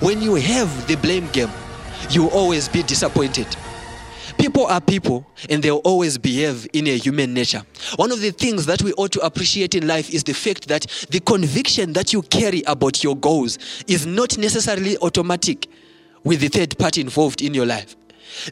When 0.00 0.20
you 0.22 0.34
have 0.36 0.86
the 0.86 0.96
blame 0.96 1.28
game, 1.32 1.50
you 2.10 2.24
will 2.24 2.30
always 2.30 2.68
be 2.68 2.82
disappointed. 2.82 3.46
People 4.38 4.66
are 4.66 4.80
people 4.80 5.26
and 5.48 5.62
they'll 5.62 5.78
always 5.78 6.18
behave 6.18 6.66
in 6.72 6.86
a 6.86 6.96
human 6.96 7.32
nature. 7.32 7.62
One 7.96 8.12
of 8.12 8.20
the 8.20 8.30
things 8.30 8.66
that 8.66 8.82
we 8.82 8.92
ought 8.94 9.12
to 9.12 9.20
appreciate 9.20 9.74
in 9.74 9.86
life 9.86 10.12
is 10.12 10.24
the 10.24 10.34
fact 10.34 10.68
that 10.68 10.86
the 11.10 11.20
conviction 11.20 11.92
that 11.94 12.12
you 12.12 12.22
carry 12.22 12.62
about 12.66 13.02
your 13.02 13.16
goals 13.16 13.58
is 13.86 14.06
not 14.06 14.36
necessarily 14.36 14.98
automatic 14.98 15.68
with 16.22 16.40
the 16.40 16.48
third 16.48 16.76
party 16.78 17.00
involved 17.00 17.40
in 17.40 17.54
your 17.54 17.66
life. 17.66 17.96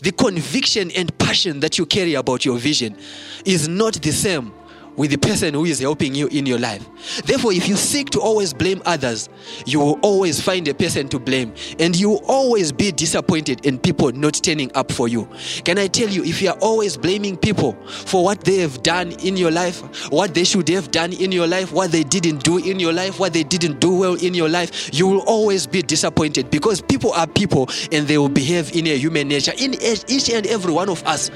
The 0.01 0.13
conviction 0.13 0.91
and 0.93 1.17
passion 1.19 1.61
that 1.61 1.77
you 1.79 1.85
carry 1.85 2.15
about 2.15 2.45
your 2.45 2.57
vision 2.57 2.97
is 3.45 3.69
not 3.69 3.95
the 3.95 4.13
same 4.13 4.53
with 4.97 5.11
the 5.11 5.19
person 5.19 5.55
who 5.55 5.65
is 5.65 5.81
helping 5.81 6.15
you 6.15 6.27
in 6.29 6.47
your 6.47 6.59
life. 6.59 6.87
Therefore, 7.25 7.53
if 7.53 7.69
you 7.69 7.77
seek 7.77 8.11
to 8.11 8.21
always 8.21 8.53
blame 8.53 8.83
others, 8.87 9.29
you 9.67 9.81
will 9.81 9.99
always 10.03 10.41
find 10.41 10.67
a 10.69 10.75
person 10.75 11.09
to 11.09 11.19
blame 11.19 11.55
and 11.79 11.97
you 11.97 12.11
will 12.11 12.25
always 12.27 12.73
be 12.73 12.91
disappointed 12.91 13.65
in 13.67 13.79
people 13.79 14.13
not 14.13 14.35
turning 14.35 14.71
up 14.75 14.93
for 14.93 15.09
you. 15.09 15.29
Can 15.65 15.79
I 15.79 15.87
tell 15.87 16.09
you, 16.09 16.25
if 16.25 16.41
you 16.41 16.51
are 16.51 16.59
always 16.61 16.97
blaming 16.97 17.37
people 17.37 17.73
for 17.87 18.25
what 18.25 18.41
they 18.43 18.59
have 18.59 18.83
done 18.83 19.13
in 19.13 19.37
your 19.37 19.51
life, 19.51 19.81
what 20.11 20.35
they 20.35 20.45
should 20.45 20.69
have 20.69 20.91
done 20.91 21.13
in 21.13 21.33
your 21.33 21.47
life, 21.47 21.73
what 21.73 21.93
they 21.93 22.03
didn't 22.03 22.43
do 22.45 22.59
in 22.59 22.79
your 22.79 22.93
life, 22.93 23.19
what 23.19 23.33
they 23.33 23.43
didn't 23.43 23.81
do 23.81 23.95
well 23.95 24.15
in 24.15 24.35
your 24.35 24.49
life, 24.49 24.95
you 24.95 25.07
will 25.07 25.23
always 25.23 25.67
be 25.67 25.83
disappointed 25.83 26.51
because 26.51 26.81
people 26.81 27.13
are 27.13 27.27
people 27.27 27.69
and 27.93 28.07
they 28.07 28.19
will 28.19 28.29
behave 28.29 28.75
in 28.75 28.87
a 28.87 28.97
human 28.97 29.29
nature. 29.29 29.53
In 29.59 29.75
each 29.75 30.31
and 30.31 30.47
every 30.47 30.73
one 30.73 30.89
of 30.89 31.03
us 31.05 31.31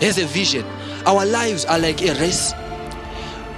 has 0.00 0.18
a 0.18 0.26
vision. 0.26 0.64
Our 1.06 1.24
lives 1.24 1.64
are 1.64 1.78
like 1.78 2.02
a 2.02 2.12
race 2.14 2.52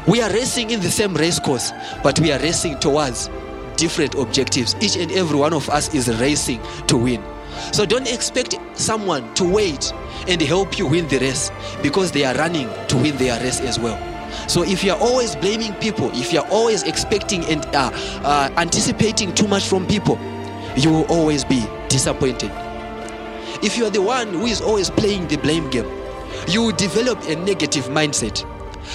we 0.07 0.23
are 0.23 0.31
racing 0.31 0.71
in 0.71 0.81
the 0.81 0.90
same 0.90 1.14
race 1.14 1.38
course, 1.38 1.73
but 2.02 2.19
we 2.21 2.33
are 2.33 2.38
racing 2.38 2.78
towards 2.78 3.28
different 3.76 4.14
objectives. 4.14 4.75
Each 4.81 4.97
and 4.97 5.11
every 5.12 5.38
one 5.38 5.52
of 5.52 5.69
us 5.71 5.95
is 5.95 6.09
racing 6.21 6.61
to 6.87 6.97
win. 6.97 7.23
So 7.73 7.85
don't 7.85 8.11
expect 8.12 8.57
someone 8.75 9.33
to 9.35 9.45
wait 9.45 9.93
and 10.26 10.40
help 10.40 10.78
you 10.78 10.87
win 10.87 11.09
the 11.09 11.19
race 11.19 11.50
because 11.83 12.12
they 12.12 12.25
are 12.25 12.35
running 12.35 12.69
to 12.88 12.97
win 12.97 13.17
their 13.17 13.40
race 13.40 13.61
as 13.61 13.78
well. 13.78 13.97
So 14.49 14.62
if 14.62 14.85
you're 14.85 14.97
always 14.97 15.35
blaming 15.37 15.75
people, 15.75 16.11
if 16.12 16.33
you're 16.33 16.47
always 16.49 16.83
expecting 16.83 17.45
and 17.47 17.64
uh, 17.75 17.90
uh, 18.25 18.50
anticipating 18.57 19.35
too 19.35 19.49
much 19.49 19.67
from 19.67 19.87
people, 19.87 20.19
you 20.76 20.90
will 20.90 21.07
always 21.07 21.45
be 21.45 21.67
disappointed. 21.88 22.50
If 23.62 23.76
you 23.76 23.87
are 23.87 23.90
the 23.90 24.02
one 24.02 24.28
who 24.28 24.47
is 24.47 24.61
always 24.61 24.90
playing 24.90 25.28
the 25.28 25.37
blame 25.37 25.69
game, 25.71 25.88
you 26.47 26.62
will 26.62 26.76
develop 26.76 27.21
a 27.28 27.37
negative 27.37 27.87
mindset. 27.87 28.45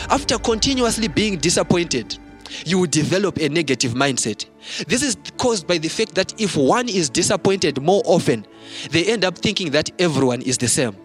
After 0.10 0.38
continuously 0.38 1.08
being 1.08 1.38
disappointed, 1.38 2.18
you 2.66 2.80
will 2.80 2.88
develop 2.88 3.38
a 3.38 3.50
negative 3.50 3.94
mindset. 3.94 4.46
This 4.88 5.02
is 5.02 5.18
caused 5.38 5.68
by 5.68 5.78
the 5.78 5.90
fact 5.90 6.16
that 6.16 6.40
if 6.40 6.56
one 6.56 6.90
is 6.90 7.10
disappointed 7.10 7.82
more 7.82 8.02
often, 8.06 8.46
they 8.92 9.06
end 9.06 9.24
up 9.26 9.38
thinking 9.38 9.72
that 9.72 9.90
everyone 10.00 10.42
is 10.42 10.58
the 10.58 10.68
same. 10.68 10.96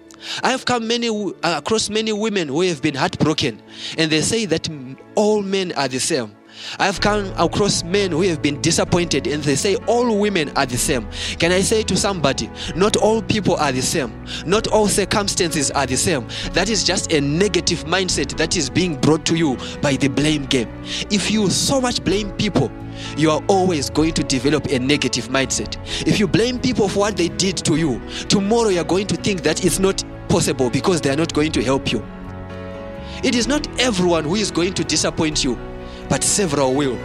I 0.42 0.50
have 0.50 0.64
come 0.64 0.86
many 0.88 1.08
uh, 1.08 1.32
across 1.42 1.88
many 1.90 2.12
women 2.12 2.48
who 2.48 2.62
have 2.62 2.82
been 2.82 2.94
heartbroken, 2.94 3.62
and 3.96 4.10
they 4.10 4.20
say 4.20 4.46
that 4.46 4.68
all 5.14 5.42
men 5.42 5.72
are 5.72 5.88
the 5.88 6.00
same. 6.00 6.34
I've 6.78 7.00
come 7.00 7.32
across 7.38 7.82
men 7.82 8.10
who 8.10 8.22
have 8.22 8.42
been 8.42 8.60
disappointed 8.60 9.26
and 9.26 9.42
they 9.42 9.56
say 9.56 9.76
all 9.86 10.18
women 10.18 10.50
are 10.56 10.66
the 10.66 10.76
same. 10.76 11.08
Can 11.38 11.52
I 11.52 11.60
say 11.60 11.82
to 11.84 11.96
somebody, 11.96 12.50
not 12.74 12.96
all 12.96 13.22
people 13.22 13.56
are 13.56 13.72
the 13.72 13.82
same, 13.82 14.12
not 14.46 14.68
all 14.68 14.88
circumstances 14.88 15.70
are 15.70 15.86
the 15.86 15.96
same. 15.96 16.26
That 16.52 16.68
is 16.68 16.84
just 16.84 17.12
a 17.12 17.20
negative 17.20 17.84
mindset 17.84 18.36
that 18.36 18.56
is 18.56 18.70
being 18.70 18.96
brought 19.00 19.24
to 19.26 19.36
you 19.36 19.56
by 19.80 19.96
the 19.96 20.08
blame 20.08 20.46
game. 20.46 20.68
If 21.10 21.30
you 21.30 21.50
so 21.50 21.80
much 21.80 22.02
blame 22.04 22.30
people, 22.32 22.70
you 23.16 23.30
are 23.30 23.42
always 23.48 23.90
going 23.90 24.14
to 24.14 24.24
develop 24.24 24.66
a 24.66 24.78
negative 24.78 25.28
mindset. 25.28 25.76
If 26.06 26.18
you 26.18 26.26
blame 26.26 26.58
people 26.58 26.88
for 26.88 27.00
what 27.00 27.16
they 27.16 27.28
did 27.28 27.56
to 27.58 27.76
you, 27.76 28.00
tomorrow 28.28 28.68
you're 28.68 28.84
going 28.84 29.06
to 29.08 29.16
think 29.16 29.42
that 29.42 29.64
it's 29.64 29.78
not 29.78 30.02
possible 30.28 30.70
because 30.70 31.00
they 31.00 31.10
are 31.10 31.16
not 31.16 31.32
going 31.32 31.52
to 31.52 31.62
help 31.62 31.92
you. 31.92 32.04
It 33.24 33.34
is 33.34 33.48
not 33.48 33.66
everyone 33.80 34.24
who 34.24 34.36
is 34.36 34.50
going 34.50 34.74
to 34.74 34.84
disappoint 34.84 35.42
you, 35.42 35.56
but 36.08 36.24
several 36.24 36.74
will. 36.74 36.98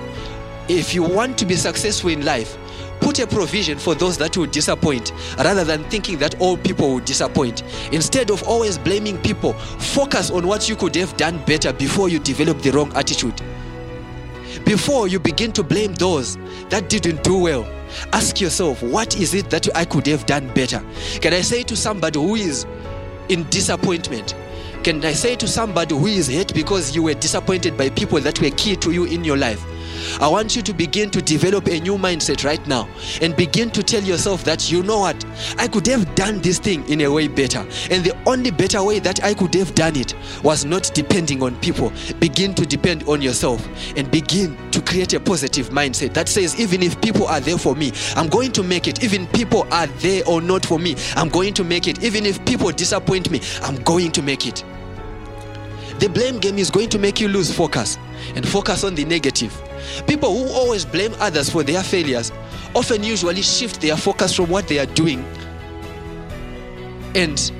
If 0.67 0.93
you 0.93 1.03
want 1.03 1.37
to 1.39 1.45
be 1.45 1.55
successful 1.55 2.09
in 2.09 2.23
life, 2.23 2.57
put 3.01 3.19
a 3.19 3.27
provision 3.27 3.77
for 3.77 3.95
those 3.95 4.17
that 4.17 4.37
will 4.37 4.45
disappoint 4.45 5.11
rather 5.37 5.65
than 5.65 5.83
thinking 5.89 6.17
that 6.19 6.39
all 6.39 6.55
people 6.55 6.93
will 6.93 6.99
disappoint. 6.99 7.63
Instead 7.91 8.31
of 8.31 8.41
always 8.43 8.77
blaming 8.77 9.17
people, 9.19 9.53
focus 9.53 10.31
on 10.31 10.47
what 10.47 10.69
you 10.69 10.75
could 10.75 10.95
have 10.95 11.15
done 11.17 11.43
better 11.45 11.73
before 11.73 12.07
you 12.07 12.19
develop 12.19 12.61
the 12.61 12.71
wrong 12.71 12.91
attitude. 12.95 13.41
Before 14.65 15.07
you 15.09 15.19
begin 15.19 15.51
to 15.53 15.63
blame 15.63 15.93
those 15.95 16.37
that 16.69 16.87
didn't 16.87 17.23
do 17.23 17.37
well, 17.37 17.67
ask 18.13 18.39
yourself, 18.39 18.81
what 18.81 19.17
is 19.17 19.33
it 19.33 19.49
that 19.49 19.67
I 19.75 19.83
could 19.83 20.07
have 20.07 20.25
done 20.25 20.47
better? 20.53 20.81
Can 21.19 21.33
I 21.33 21.41
say 21.41 21.63
to 21.63 21.75
somebody 21.75 22.19
who 22.19 22.35
is 22.35 22.65
in 23.29 23.43
disappointment, 23.49 24.35
can 24.83 25.03
I 25.05 25.13
say 25.13 25.35
to 25.37 25.47
somebody 25.47 25.95
who 25.95 26.07
is 26.07 26.27
hurt 26.27 26.53
because 26.53 26.95
you 26.95 27.03
were 27.03 27.13
disappointed 27.13 27.77
by 27.77 27.89
people 27.89 28.19
that 28.19 28.41
were 28.41 28.49
key 28.51 28.75
to 28.77 28.91
you 28.91 29.05
in 29.05 29.23
your 29.23 29.37
life? 29.37 29.63
I 30.19 30.27
want 30.27 30.55
you 30.55 30.61
to 30.61 30.73
begin 30.73 31.09
to 31.11 31.21
develop 31.21 31.67
a 31.67 31.79
new 31.79 31.97
mindset 31.97 32.45
right 32.45 32.65
now 32.67 32.87
and 33.21 33.35
begin 33.35 33.69
to 33.71 33.83
tell 33.83 34.01
yourself 34.01 34.43
that 34.43 34.71
you 34.71 34.83
know 34.83 34.99
what, 34.99 35.25
I 35.57 35.67
could 35.67 35.87
have 35.87 36.15
done 36.15 36.39
this 36.39 36.59
thing 36.59 36.87
in 36.89 37.01
a 37.01 37.11
way 37.11 37.27
better. 37.27 37.59
And 37.89 38.03
the 38.03 38.15
only 38.25 38.51
better 38.51 38.83
way 38.83 38.99
that 38.99 39.23
I 39.23 39.33
could 39.33 39.53
have 39.55 39.75
done 39.75 39.95
it 39.95 40.13
was 40.43 40.65
not 40.65 40.91
depending 40.93 41.41
on 41.43 41.55
people. 41.59 41.91
Begin 42.19 42.53
to 42.55 42.65
depend 42.65 43.03
on 43.07 43.21
yourself 43.21 43.67
and 43.97 44.09
begin 44.11 44.57
to 44.71 44.81
create 44.81 45.13
a 45.13 45.19
positive 45.19 45.69
mindset 45.69 46.13
that 46.13 46.29
says, 46.29 46.59
even 46.59 46.83
if 46.83 46.99
people 47.01 47.27
are 47.27 47.39
there 47.39 47.57
for 47.57 47.75
me, 47.75 47.91
I'm 48.15 48.27
going 48.27 48.51
to 48.53 48.63
make 48.63 48.87
it. 48.87 49.03
Even 49.03 49.23
if 49.23 49.33
people 49.33 49.67
are 49.71 49.87
there 49.87 50.23
or 50.27 50.41
not 50.41 50.65
for 50.65 50.79
me, 50.79 50.95
I'm 51.15 51.29
going 51.29 51.53
to 51.55 51.63
make 51.63 51.87
it. 51.87 52.03
Even 52.03 52.25
if 52.25 52.43
people 52.45 52.71
disappoint 52.71 53.29
me, 53.31 53.41
I'm 53.61 53.75
going 53.83 54.11
to 54.13 54.21
make 54.21 54.47
it. 54.47 54.63
The 55.99 56.09
blame 56.09 56.39
game 56.39 56.57
is 56.57 56.69
going 56.69 56.89
to 56.89 56.99
make 56.99 57.19
you 57.21 57.27
lose 57.27 57.55
focus 57.55 57.97
and 58.35 58.47
focus 58.47 58.83
on 58.83 58.95
the 58.95 59.05
negative. 59.05 59.53
People 60.07 60.35
who 60.35 60.51
always 60.53 60.85
blame 60.85 61.13
others 61.19 61.49
for 61.49 61.63
their 61.63 61.83
failures 61.83 62.31
often 62.75 63.03
usually 63.03 63.41
shift 63.41 63.81
their 63.81 63.95
focus 63.95 64.35
from 64.35 64.49
what 64.49 64.67
they 64.67 64.79
are 64.79 64.85
doing 64.87 65.23
and 67.15 67.51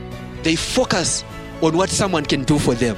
they 0.44 0.56
focus 0.56 1.24
on 1.62 1.78
what 1.78 1.90
someone 1.90 2.26
can 2.26 2.44
do 2.44 2.60
for 2.60 2.74
them. 2.74 2.98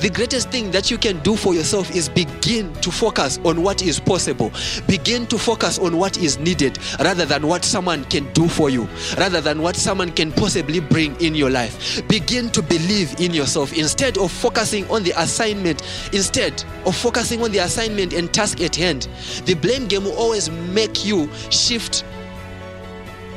The 0.00 0.10
greatest 0.10 0.50
thing 0.50 0.70
that 0.70 0.90
you 0.90 0.98
can 0.98 1.18
do 1.20 1.36
for 1.36 1.54
yourself 1.54 1.94
is 1.94 2.08
begin 2.08 2.72
to 2.74 2.90
focus 2.90 3.38
on 3.44 3.62
what 3.62 3.82
is 3.82 4.00
possible. 4.00 4.52
Begin 4.86 5.26
to 5.26 5.38
focus 5.38 5.78
on 5.78 5.96
what 5.96 6.18
is 6.18 6.38
needed 6.38 6.78
rather 7.00 7.24
than 7.24 7.46
what 7.46 7.64
someone 7.64 8.04
can 8.04 8.32
do 8.32 8.48
for 8.48 8.70
you, 8.70 8.88
rather 9.18 9.40
than 9.40 9.62
what 9.62 9.76
someone 9.76 10.10
can 10.10 10.32
possibly 10.32 10.80
bring 10.80 11.14
in 11.20 11.34
your 11.34 11.50
life. 11.50 12.06
Begin 12.08 12.50
to 12.50 12.62
believe 12.62 13.18
in 13.20 13.32
yourself 13.32 13.72
instead 13.72 14.18
of 14.18 14.30
focusing 14.30 14.88
on 14.90 15.02
the 15.02 15.12
assignment, 15.20 15.82
instead 16.12 16.64
of 16.84 16.96
focusing 16.96 17.42
on 17.42 17.52
the 17.52 17.58
assignment 17.58 18.12
and 18.12 18.32
task 18.32 18.60
at 18.60 18.76
hand. 18.76 19.08
The 19.44 19.54
blame 19.54 19.86
game 19.86 20.04
will 20.04 20.16
always 20.16 20.50
make 20.50 21.04
you 21.04 21.30
shift 21.50 22.04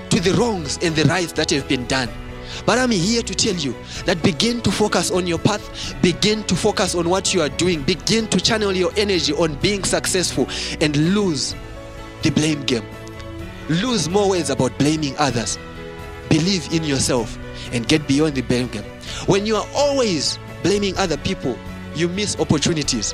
to 0.09 0.19
the 0.19 0.33
wrongs 0.39 0.79
and 0.81 0.95
the 0.95 1.03
rights 1.05 1.33
that 1.33 1.49
have 1.51 1.67
been 1.67 1.85
done. 1.87 2.09
But 2.65 2.79
I'm 2.79 2.91
here 2.91 3.21
to 3.21 3.33
tell 3.35 3.55
you 3.55 3.75
that 4.05 4.21
begin 4.23 4.61
to 4.61 4.71
focus 4.71 5.11
on 5.11 5.27
your 5.27 5.39
path, 5.39 5.95
begin 6.01 6.43
to 6.45 6.55
focus 6.55 6.95
on 6.95 7.09
what 7.09 7.33
you 7.33 7.41
are 7.41 7.49
doing, 7.49 7.81
begin 7.83 8.27
to 8.27 8.39
channel 8.39 8.71
your 8.73 8.91
energy 8.97 9.33
on 9.33 9.55
being 9.55 9.83
successful 9.83 10.47
and 10.81 10.95
lose 11.13 11.55
the 12.21 12.31
blame 12.31 12.63
game. 12.63 12.85
Lose 13.69 14.09
more 14.09 14.29
words 14.29 14.49
about 14.49 14.77
blaming 14.77 15.15
others. 15.17 15.57
Believe 16.29 16.71
in 16.71 16.83
yourself 16.83 17.37
and 17.71 17.87
get 17.87 18.07
beyond 18.07 18.35
the 18.35 18.41
blame 18.41 18.67
game. 18.67 18.83
When 19.25 19.45
you 19.45 19.55
are 19.55 19.67
always 19.75 20.37
blaming 20.63 20.97
other 20.97 21.17
people, 21.17 21.57
you 21.95 22.07
miss 22.09 22.39
opportunities. 22.39 23.13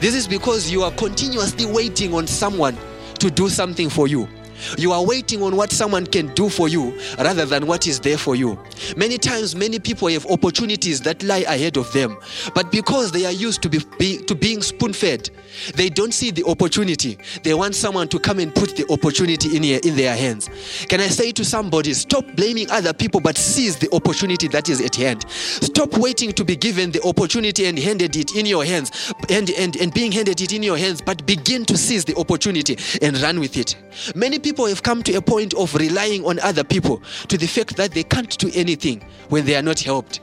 This 0.00 0.14
is 0.14 0.26
because 0.28 0.70
you 0.70 0.82
are 0.82 0.90
continuously 0.92 1.66
waiting 1.66 2.14
on 2.14 2.26
someone 2.26 2.76
to 3.18 3.30
do 3.30 3.48
something 3.48 3.88
for 3.88 4.06
you. 4.06 4.28
You 4.76 4.92
are 4.92 5.04
waiting 5.04 5.42
on 5.42 5.56
what 5.56 5.72
someone 5.72 6.06
can 6.06 6.32
do 6.34 6.48
for 6.48 6.68
you 6.68 6.98
rather 7.18 7.46
than 7.46 7.66
what 7.66 7.86
is 7.86 8.00
there 8.00 8.18
for 8.18 8.36
you. 8.36 8.58
Many 8.96 9.18
times, 9.18 9.54
many 9.54 9.78
people 9.78 10.08
have 10.08 10.26
opportunities 10.26 11.00
that 11.02 11.22
lie 11.22 11.44
ahead 11.48 11.76
of 11.76 11.92
them, 11.92 12.16
but 12.54 12.70
because 12.70 13.12
they 13.12 13.24
are 13.24 13.32
used 13.32 13.62
to, 13.62 13.68
be, 13.68 13.80
be 13.98 14.18
to 14.24 14.34
being 14.34 14.62
spoon 14.62 14.92
fed, 14.92 15.30
they 15.74 15.88
don't 15.88 16.12
see 16.12 16.30
the 16.30 16.44
opportunity. 16.44 17.18
They 17.42 17.54
want 17.54 17.74
someone 17.74 18.08
to 18.08 18.18
come 18.18 18.38
and 18.38 18.54
put 18.54 18.76
the 18.76 18.86
opportunity 18.90 19.56
in, 19.56 19.62
here, 19.62 19.80
in 19.82 19.96
their 19.96 20.16
hands. 20.16 20.48
Can 20.88 21.00
I 21.00 21.08
say 21.08 21.32
to 21.32 21.44
somebody, 21.44 21.94
stop 21.94 22.24
blaming 22.36 22.70
other 22.70 22.92
people 22.92 23.20
but 23.20 23.36
seize 23.36 23.76
the 23.76 23.92
opportunity 23.92 24.48
that 24.48 24.68
is 24.68 24.80
at 24.80 24.96
hand? 24.96 25.24
Stop 25.28 25.96
waiting 25.96 26.32
to 26.32 26.44
be 26.44 26.56
given 26.56 26.90
the 26.90 27.02
opportunity 27.02 27.66
and 27.66 27.78
handed 27.78 28.16
it 28.16 28.34
in 28.36 28.46
your 28.46 28.64
hands 28.64 29.12
and, 29.28 29.50
and, 29.50 29.76
and 29.76 29.92
being 29.94 30.12
handed 30.12 30.40
it 30.40 30.52
in 30.52 30.62
your 30.62 30.76
hands, 30.76 31.00
but 31.00 31.24
begin 31.26 31.64
to 31.64 31.76
seize 31.76 32.04
the 32.04 32.16
opportunity 32.16 32.76
and 33.02 33.18
run 33.20 33.40
with 33.40 33.56
it. 33.56 33.76
Many 34.14 34.38
people 34.48 34.64
have 34.64 34.82
come 34.82 35.02
to 35.02 35.14
a 35.14 35.20
point 35.20 35.52
of 35.52 35.74
relying 35.74 36.24
on 36.24 36.38
other 36.38 36.64
people 36.64 37.02
to 37.28 37.36
the 37.36 37.46
fact 37.46 37.76
that 37.76 37.90
they 37.90 38.02
can't 38.02 38.38
do 38.38 38.50
anything 38.54 39.04
when 39.28 39.44
they 39.44 39.54
are 39.54 39.60
not 39.60 39.78
helped. 39.78 40.20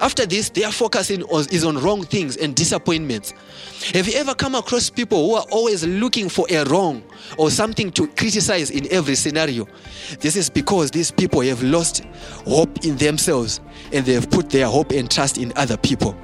After 0.00 0.24
this, 0.24 0.48
their 0.48 0.72
focus 0.72 1.10
is 1.10 1.64
on 1.66 1.76
wrong 1.76 2.02
things 2.02 2.38
and 2.38 2.56
disappointments. 2.56 3.34
Have 3.92 4.08
you 4.08 4.14
ever 4.14 4.34
come 4.34 4.54
across 4.54 4.88
people 4.88 5.22
who 5.26 5.34
are 5.34 5.44
always 5.50 5.84
looking 5.84 6.30
for 6.30 6.46
a 6.48 6.64
wrong 6.64 7.02
or 7.36 7.50
something 7.50 7.92
to 7.92 8.08
criticize 8.08 8.70
in 8.70 8.90
every 8.90 9.16
scenario? 9.16 9.68
This 10.18 10.34
is 10.34 10.48
because 10.48 10.90
these 10.90 11.10
people 11.10 11.42
have 11.42 11.62
lost 11.62 12.06
hope 12.46 12.86
in 12.86 12.96
themselves 12.96 13.60
and 13.92 14.06
they 14.06 14.14
have 14.14 14.30
put 14.30 14.48
their 14.48 14.66
hope 14.66 14.92
and 14.92 15.10
trust 15.10 15.36
in 15.36 15.52
other 15.56 15.76
people. 15.76 16.16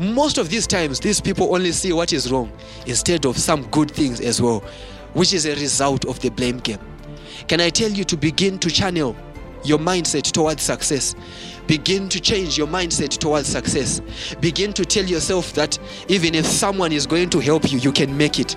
Most 0.00 0.36
of 0.36 0.50
these 0.50 0.66
times, 0.66 0.98
these 0.98 1.20
people 1.20 1.54
only 1.54 1.70
see 1.70 1.92
what 1.92 2.12
is 2.12 2.32
wrong 2.32 2.50
instead 2.86 3.24
of 3.24 3.38
some 3.38 3.62
good 3.70 3.88
things 3.88 4.20
as 4.20 4.42
well, 4.42 4.64
which 5.14 5.32
is 5.32 5.46
a 5.46 5.54
result 5.54 6.04
of 6.06 6.18
the 6.20 6.30
blame 6.30 6.58
game. 6.58 6.78
Can 7.48 7.60
I 7.60 7.70
tell 7.70 7.90
you 7.90 8.04
to 8.04 8.16
begin 8.16 8.58
to 8.60 8.70
channel 8.70 9.16
your 9.64 9.78
mindset 9.78 10.30
towards 10.32 10.62
success? 10.62 11.14
Begin 11.66 12.08
to 12.08 12.20
change 12.20 12.58
your 12.58 12.66
mindset 12.66 13.18
towards 13.18 13.48
success. 13.48 14.00
Begin 14.40 14.72
to 14.72 14.84
tell 14.84 15.04
yourself 15.04 15.52
that 15.54 15.78
even 16.08 16.34
if 16.34 16.44
someone 16.44 16.92
is 16.92 17.06
going 17.06 17.30
to 17.30 17.40
help 17.40 17.70
you, 17.70 17.78
you 17.78 17.92
can 17.92 18.16
make 18.16 18.38
it. 18.38 18.52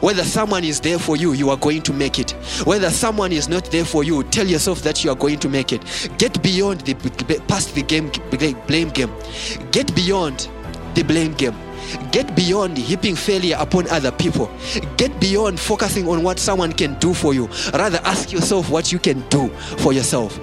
Whether 0.00 0.24
someone 0.24 0.64
is 0.64 0.80
there 0.80 0.98
for 0.98 1.16
you, 1.16 1.32
you 1.32 1.50
are 1.50 1.56
going 1.56 1.82
to 1.82 1.92
make 1.92 2.18
it. 2.18 2.30
Whether 2.64 2.90
someone 2.90 3.32
is 3.32 3.48
not 3.48 3.70
there 3.70 3.84
for 3.84 4.02
you, 4.04 4.22
tell 4.24 4.46
yourself 4.46 4.82
that 4.82 5.04
you 5.04 5.10
are 5.10 5.16
going 5.16 5.38
to 5.40 5.48
make 5.48 5.72
it. 5.72 5.82
Get 6.16 6.42
beyond 6.42 6.82
the 6.82 6.94
past 7.48 7.74
the 7.74 7.82
game 7.82 8.10
blame 8.66 8.90
game. 8.90 9.12
Get 9.72 9.94
beyond 9.94 10.48
the 10.94 11.02
blame 11.02 11.34
game. 11.34 11.54
Get 12.12 12.34
beyond 12.36 12.78
heaping 12.78 13.16
failure 13.16 13.56
upon 13.58 13.88
other 13.90 14.12
people. 14.12 14.50
Get 14.96 15.18
beyond 15.20 15.58
focusing 15.60 16.08
on 16.08 16.22
what 16.22 16.38
someone 16.38 16.72
can 16.72 16.98
do 16.98 17.14
for 17.14 17.34
you. 17.34 17.48
Rather, 17.72 18.00
ask 18.04 18.32
yourself 18.32 18.70
what 18.70 18.92
you 18.92 18.98
can 18.98 19.20
do 19.28 19.48
for 19.78 19.92
yourself. 19.92 20.38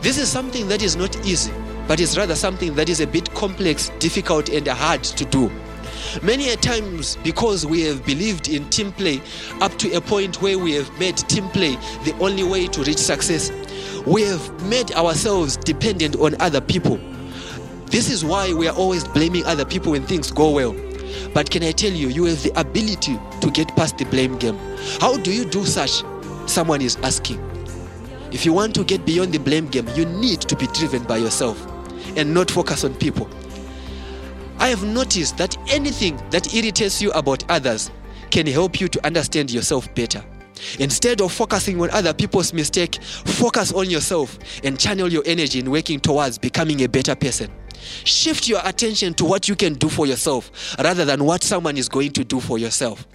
This 0.00 0.18
is 0.18 0.28
something 0.28 0.68
that 0.68 0.82
is 0.82 0.96
not 0.96 1.16
easy, 1.26 1.52
but 1.88 2.00
it's 2.00 2.16
rather 2.16 2.34
something 2.34 2.74
that 2.74 2.88
is 2.88 3.00
a 3.00 3.06
bit 3.06 3.32
complex, 3.34 3.90
difficult, 3.98 4.48
and 4.48 4.66
hard 4.68 5.02
to 5.04 5.24
do. 5.24 5.50
Many 6.22 6.50
a 6.50 6.56
times, 6.56 7.16
because 7.24 7.64
we 7.66 7.82
have 7.82 8.04
believed 8.04 8.48
in 8.48 8.68
team 8.70 8.92
play 8.92 9.20
up 9.60 9.76
to 9.78 9.92
a 9.96 10.00
point 10.00 10.42
where 10.42 10.58
we 10.58 10.72
have 10.72 10.90
made 10.98 11.16
team 11.16 11.48
play 11.48 11.76
the 12.04 12.14
only 12.20 12.44
way 12.44 12.66
to 12.68 12.82
reach 12.82 12.98
success, 12.98 13.50
we 14.06 14.22
have 14.22 14.68
made 14.68 14.92
ourselves 14.92 15.56
dependent 15.56 16.16
on 16.16 16.40
other 16.40 16.60
people. 16.60 16.98
This 17.86 18.10
is 18.10 18.24
why 18.24 18.52
we 18.52 18.66
are 18.68 18.76
always 18.76 19.04
blaming 19.04 19.44
other 19.46 19.64
people 19.64 19.92
when 19.92 20.04
things 20.04 20.30
go 20.30 20.50
well. 20.50 20.74
But 21.32 21.50
can 21.50 21.62
I 21.62 21.72
tell 21.72 21.92
you, 21.92 22.08
you 22.08 22.24
have 22.24 22.42
the 22.42 22.52
ability 22.58 23.18
to 23.40 23.50
get 23.50 23.68
past 23.76 23.98
the 23.98 24.04
blame 24.04 24.38
game. 24.38 24.58
How 25.00 25.16
do 25.16 25.32
you 25.32 25.44
do 25.44 25.64
such? 25.64 26.02
Someone 26.46 26.82
is 26.82 26.96
asking. 27.02 27.40
If 28.32 28.44
you 28.44 28.52
want 28.52 28.74
to 28.74 28.84
get 28.84 29.06
beyond 29.06 29.32
the 29.32 29.38
blame 29.38 29.68
game, 29.68 29.86
you 29.94 30.04
need 30.06 30.40
to 30.42 30.56
be 30.56 30.66
driven 30.68 31.04
by 31.04 31.18
yourself 31.18 31.64
and 32.16 32.34
not 32.34 32.50
focus 32.50 32.84
on 32.84 32.94
people. 32.94 33.28
I 34.58 34.68
have 34.68 34.84
noticed 34.84 35.36
that 35.38 35.56
anything 35.68 36.20
that 36.30 36.54
irritates 36.54 37.00
you 37.00 37.10
about 37.12 37.44
others 37.50 37.90
can 38.30 38.46
help 38.46 38.80
you 38.80 38.88
to 38.88 39.06
understand 39.06 39.50
yourself 39.50 39.92
better. 39.94 40.24
Instead 40.78 41.20
of 41.20 41.32
focusing 41.32 41.80
on 41.80 41.90
other 41.90 42.12
people's 42.14 42.52
mistake, 42.52 43.02
focus 43.02 43.72
on 43.72 43.90
yourself 43.90 44.38
and 44.64 44.78
channel 44.78 45.12
your 45.12 45.22
energy 45.26 45.58
in 45.58 45.70
working 45.70 46.00
towards 46.00 46.38
becoming 46.38 46.82
a 46.82 46.88
better 46.88 47.14
person. 47.14 47.50
Shift 48.04 48.48
your 48.48 48.60
attention 48.64 49.14
to 49.14 49.24
what 49.24 49.48
you 49.48 49.56
can 49.56 49.74
do 49.74 49.88
for 49.88 50.06
yourself 50.06 50.76
rather 50.78 51.04
than 51.04 51.24
what 51.24 51.42
someone 51.42 51.76
is 51.76 51.88
going 51.88 52.12
to 52.12 52.24
do 52.24 52.40
for 52.40 52.58
yourself. 52.58 53.06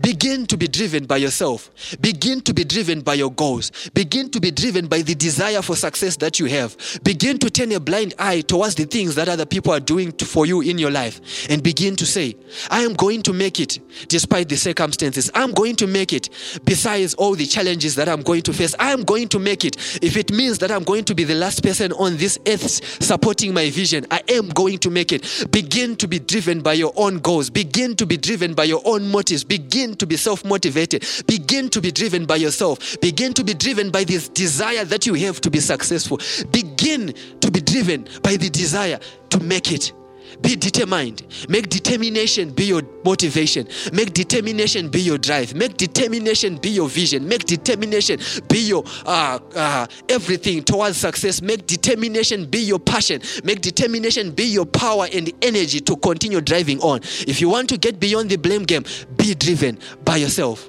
Begin 0.00 0.46
to 0.46 0.56
be 0.56 0.68
driven 0.68 1.06
by 1.06 1.16
yourself. 1.16 1.70
Begin 2.00 2.40
to 2.42 2.54
be 2.54 2.64
driven 2.64 3.00
by 3.00 3.14
your 3.14 3.32
goals. 3.32 3.70
Begin 3.94 4.30
to 4.30 4.40
be 4.40 4.50
driven 4.50 4.86
by 4.86 5.02
the 5.02 5.14
desire 5.14 5.60
for 5.60 5.74
success 5.74 6.16
that 6.16 6.38
you 6.38 6.46
have. 6.46 6.76
Begin 7.02 7.38
to 7.38 7.50
turn 7.50 7.72
a 7.72 7.80
blind 7.80 8.14
eye 8.18 8.42
towards 8.42 8.76
the 8.76 8.84
things 8.84 9.16
that 9.16 9.28
other 9.28 9.44
people 9.44 9.72
are 9.72 9.80
doing 9.80 10.12
to, 10.12 10.24
for 10.24 10.46
you 10.46 10.60
in 10.60 10.78
your 10.78 10.90
life. 10.90 11.50
And 11.50 11.62
begin 11.62 11.96
to 11.96 12.06
say, 12.06 12.36
I 12.70 12.82
am 12.82 12.94
going 12.94 13.22
to 13.22 13.32
make 13.32 13.58
it 13.58 13.80
despite 14.08 14.48
the 14.48 14.56
circumstances. 14.56 15.30
I'm 15.34 15.52
going 15.52 15.76
to 15.76 15.86
make 15.86 16.12
it 16.12 16.28
besides 16.64 17.14
all 17.14 17.34
the 17.34 17.46
challenges 17.46 17.96
that 17.96 18.08
I'm 18.08 18.22
going 18.22 18.42
to 18.42 18.52
face. 18.52 18.74
I 18.78 18.92
am 18.92 19.02
going 19.02 19.28
to 19.28 19.38
make 19.38 19.64
it. 19.64 19.76
If 20.02 20.16
it 20.16 20.32
means 20.32 20.58
that 20.58 20.70
I'm 20.70 20.84
going 20.84 21.04
to 21.06 21.14
be 21.14 21.24
the 21.24 21.34
last 21.34 21.62
person 21.62 21.92
on 21.92 22.16
this 22.16 22.38
earth 22.46 23.02
supporting 23.02 23.52
my 23.52 23.68
vision, 23.70 24.06
I 24.10 24.22
am 24.28 24.48
going 24.50 24.78
to 24.78 24.90
make 24.90 25.12
it. 25.12 25.46
Begin 25.50 25.96
to 25.96 26.06
be 26.06 26.20
driven 26.20 26.60
by 26.60 26.74
your 26.74 26.92
own 26.96 27.18
goals. 27.18 27.50
Begin 27.50 27.96
to 27.96 28.06
be 28.06 28.16
driven 28.16 28.54
by 28.54 28.64
your 28.64 28.82
own 28.84 29.10
motives. 29.10 29.42
Begin 29.42 29.71
to 29.72 30.06
be 30.06 30.16
self 30.16 30.44
motivated. 30.44 31.04
Begin 31.26 31.68
to 31.70 31.80
be 31.80 31.90
driven 31.90 32.26
by 32.26 32.36
yourself. 32.36 33.00
Begin 33.00 33.32
to 33.34 33.44
be 33.44 33.54
driven 33.54 33.90
by 33.90 34.04
this 34.04 34.28
desire 34.28 34.84
that 34.84 35.06
you 35.06 35.14
have 35.14 35.40
to 35.40 35.50
be 35.50 35.60
successful. 35.60 36.20
Begin 36.50 37.14
to 37.40 37.50
be 37.50 37.60
driven 37.60 38.06
by 38.22 38.36
the 38.36 38.50
desire 38.50 38.98
to 39.30 39.40
make 39.40 39.72
it. 39.72 39.92
Be 40.42 40.56
determined. 40.56 41.22
Make 41.48 41.68
determination 41.68 42.50
be 42.50 42.64
your 42.64 42.82
motivation. 43.04 43.68
Make 43.92 44.12
determination 44.12 44.88
be 44.88 45.00
your 45.00 45.18
drive. 45.18 45.54
Make 45.54 45.76
determination 45.76 46.56
be 46.56 46.70
your 46.70 46.88
vision. 46.88 47.26
Make 47.26 47.44
determination 47.44 48.18
be 48.48 48.58
your 48.58 48.82
uh, 49.06 49.38
uh, 49.54 49.86
everything 50.08 50.64
towards 50.64 50.96
success. 50.96 51.40
Make 51.40 51.66
determination 51.66 52.46
be 52.46 52.58
your 52.58 52.80
passion. 52.80 53.22
Make 53.44 53.60
determination 53.60 54.32
be 54.32 54.44
your 54.44 54.66
power 54.66 55.06
and 55.12 55.30
energy 55.42 55.80
to 55.80 55.96
continue 55.96 56.40
driving 56.40 56.80
on. 56.80 57.00
If 57.26 57.40
you 57.40 57.48
want 57.48 57.68
to 57.68 57.78
get 57.78 58.00
beyond 58.00 58.30
the 58.30 58.36
blame 58.36 58.64
game, 58.64 58.84
be 59.16 59.34
driven 59.34 59.78
by 60.04 60.16
yourself. 60.16 60.68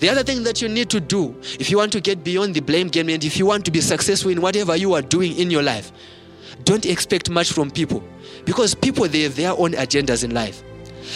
The 0.00 0.08
other 0.08 0.22
thing 0.22 0.42
that 0.44 0.62
you 0.62 0.68
need 0.68 0.88
to 0.90 1.00
do 1.00 1.36
if 1.58 1.70
you 1.70 1.76
want 1.76 1.92
to 1.92 2.00
get 2.00 2.24
beyond 2.24 2.54
the 2.54 2.60
blame 2.60 2.88
game 2.88 3.08
and 3.08 3.22
if 3.24 3.36
you 3.36 3.46
want 3.46 3.64
to 3.64 3.70
be 3.70 3.80
successful 3.80 4.30
in 4.30 4.40
whatever 4.40 4.76
you 4.76 4.94
are 4.94 5.02
doing 5.02 5.36
in 5.36 5.50
your 5.50 5.62
life, 5.62 5.92
don't 6.64 6.86
expect 6.86 7.30
much 7.30 7.52
from 7.52 7.70
people 7.70 8.02
because 8.44 8.74
people 8.74 9.06
they 9.08 9.22
have 9.22 9.36
their 9.36 9.52
own 9.52 9.72
agendas 9.72 10.24
in 10.24 10.32
life 10.34 10.62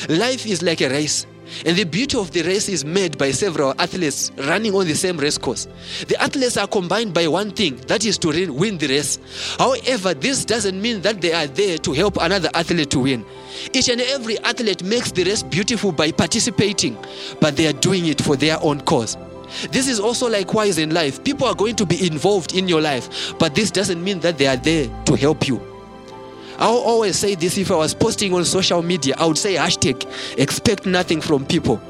life 0.08 0.46
is 0.46 0.62
like 0.62 0.80
a 0.80 0.88
race 0.88 1.26
and 1.64 1.76
the 1.76 1.84
beauty 1.84 2.18
of 2.18 2.30
the 2.32 2.42
race 2.42 2.68
is 2.68 2.84
made 2.84 3.16
by 3.18 3.30
several 3.30 3.74
athletes 3.78 4.30
running 4.36 4.74
on 4.74 4.86
the 4.86 4.94
same 4.94 5.16
race 5.16 5.38
course. 5.38 5.68
The 6.08 6.20
athletes 6.20 6.56
are 6.56 6.66
combined 6.66 7.14
by 7.14 7.28
one 7.28 7.50
thing 7.50 7.76
that 7.86 8.04
is 8.04 8.18
to 8.18 8.28
win 8.50 8.78
the 8.78 8.88
race. 8.88 9.18
However, 9.58 10.14
this 10.14 10.44
doesn't 10.44 10.80
mean 10.80 11.02
that 11.02 11.20
they 11.20 11.32
are 11.32 11.46
there 11.46 11.78
to 11.78 11.92
help 11.92 12.18
another 12.20 12.50
athlete 12.54 12.90
to 12.90 13.00
win. 13.00 13.24
Each 13.72 13.88
and 13.88 14.00
every 14.00 14.38
athlete 14.40 14.82
makes 14.82 15.12
the 15.12 15.24
race 15.24 15.42
beautiful 15.42 15.92
by 15.92 16.12
participating, 16.12 16.96
but 17.40 17.56
they 17.56 17.66
are 17.66 17.72
doing 17.72 18.06
it 18.06 18.20
for 18.20 18.36
their 18.36 18.58
own 18.62 18.80
cause. 18.80 19.16
This 19.70 19.88
is 19.88 20.00
also 20.00 20.28
likewise 20.28 20.78
in 20.78 20.92
life. 20.92 21.22
People 21.24 21.46
are 21.46 21.54
going 21.54 21.76
to 21.76 21.86
be 21.86 22.06
involved 22.06 22.54
in 22.54 22.68
your 22.68 22.80
life, 22.80 23.34
but 23.38 23.54
this 23.54 23.70
doesn't 23.70 24.02
mean 24.02 24.20
that 24.20 24.38
they 24.38 24.46
are 24.46 24.56
there 24.56 24.88
to 25.04 25.16
help 25.16 25.48
you. 25.48 25.60
I'll 26.58 26.78
always 26.78 27.16
say 27.18 27.34
this 27.34 27.58
if 27.58 27.70
I 27.70 27.76
was 27.76 27.94
posting 27.94 28.32
on 28.32 28.44
social 28.44 28.82
media, 28.82 29.14
I 29.18 29.26
would 29.26 29.36
say 29.36 29.54
hashtag 29.56 30.06
expect 30.38 30.86
nothing 30.86 31.20
from 31.20 31.44
people 31.44 31.80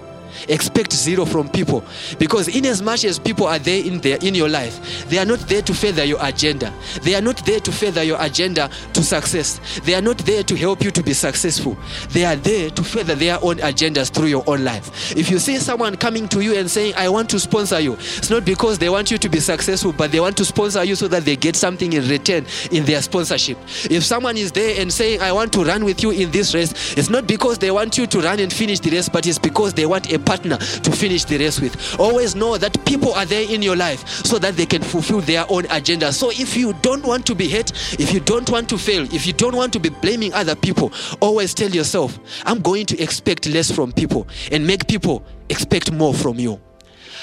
expect 0.48 0.92
zero 0.92 1.24
from 1.24 1.48
people. 1.48 1.84
Because 2.18 2.48
in 2.48 2.66
as 2.66 2.82
much 2.82 3.04
as 3.04 3.18
people 3.18 3.46
are 3.46 3.58
there 3.58 3.84
in 3.84 4.00
there 4.00 4.18
in 4.22 4.34
your 4.34 4.48
life 4.48 5.06
they 5.08 5.18
are 5.18 5.24
not 5.24 5.40
there 5.40 5.62
to 5.62 5.74
further 5.74 6.04
your 6.04 6.18
agenda. 6.24 6.72
They 7.02 7.14
are 7.14 7.20
not 7.20 7.38
there 7.44 7.60
to 7.60 7.72
further 7.72 8.02
your 8.02 8.20
agenda 8.20 8.70
to 8.92 9.02
success. 9.02 9.60
They 9.84 9.94
are 9.94 10.02
not 10.02 10.18
there 10.18 10.42
to 10.42 10.56
help 10.56 10.82
you 10.82 10.90
to 10.90 11.02
be 11.02 11.12
successful. 11.12 11.76
They 12.10 12.24
are 12.24 12.36
there 12.36 12.70
to 12.70 12.82
further 12.82 13.14
their 13.14 13.42
own 13.42 13.56
agendas 13.56 14.10
through 14.10 14.26
your 14.26 14.44
own 14.46 14.64
life. 14.64 15.16
If 15.16 15.30
you 15.30 15.38
see 15.38 15.58
someone 15.58 15.96
coming 15.96 16.28
to 16.28 16.40
you 16.40 16.54
and 16.56 16.70
saying 16.70 16.94
i 16.96 17.08
want 17.08 17.28
to 17.30 17.38
sponsor 17.40 17.80
you 17.80 17.94
it's 17.94 18.30
not 18.30 18.44
because 18.44 18.78
they 18.78 18.88
want 18.88 19.10
you 19.10 19.18
to 19.18 19.28
be 19.28 19.40
successful 19.40 19.92
but 19.92 20.12
they 20.12 20.20
want 20.20 20.36
to 20.36 20.44
sponsor 20.44 20.84
you 20.84 20.94
so 20.94 21.08
that 21.08 21.24
they 21.24 21.36
get 21.36 21.56
something 21.56 21.92
in 21.92 22.06
return 22.08 22.44
in 22.70 22.84
their 22.84 23.02
sponsorship. 23.02 23.58
If 23.90 24.04
someone 24.04 24.36
is 24.36 24.52
there 24.52 24.80
and 24.80 24.92
saying 24.92 25.20
i 25.20 25.32
want 25.32 25.52
to 25.54 25.64
run 25.64 25.84
with 25.84 26.02
you 26.02 26.10
in 26.10 26.30
this 26.30 26.54
race 26.54 26.96
it's 26.96 27.10
not 27.10 27.26
because 27.26 27.58
they 27.58 27.70
want 27.70 27.98
you 27.98 28.06
to 28.06 28.20
run 28.20 28.40
and 28.40 28.52
finish 28.52 28.80
the 28.80 28.90
race 28.90 29.08
but 29.08 29.26
it's 29.26 29.38
because 29.38 29.74
they 29.74 29.86
want 29.86 30.12
a 30.12 30.18
partner 30.26 30.58
to 30.58 30.92
finish 30.92 31.24
the 31.24 31.38
race 31.38 31.60
with. 31.60 31.98
Always 31.98 32.34
know 32.34 32.58
that 32.58 32.84
people 32.84 33.14
are 33.14 33.24
there 33.24 33.48
in 33.50 33.62
your 33.62 33.76
life 33.76 34.06
so 34.06 34.38
that 34.38 34.56
they 34.56 34.66
can 34.66 34.82
fulfill 34.82 35.20
their 35.20 35.46
own 35.48 35.64
agenda. 35.70 36.12
So 36.12 36.30
if 36.30 36.56
you 36.56 36.74
don't 36.82 37.06
want 37.06 37.24
to 37.26 37.34
be 37.34 37.48
hurt, 37.48 37.72
if 37.98 38.12
you 38.12 38.20
don't 38.20 38.50
want 38.50 38.68
to 38.70 38.78
fail, 38.78 39.02
if 39.14 39.26
you 39.26 39.32
don't 39.32 39.56
want 39.56 39.72
to 39.74 39.80
be 39.80 39.88
blaming 39.88 40.34
other 40.34 40.54
people, 40.54 40.92
always 41.20 41.54
tell 41.54 41.70
yourself, 41.70 42.18
I'm 42.44 42.60
going 42.60 42.86
to 42.86 43.00
expect 43.00 43.46
less 43.46 43.70
from 43.70 43.92
people 43.92 44.26
and 44.52 44.66
make 44.66 44.86
people 44.86 45.24
expect 45.48 45.92
more 45.92 46.12
from 46.12 46.38
you. 46.38 46.60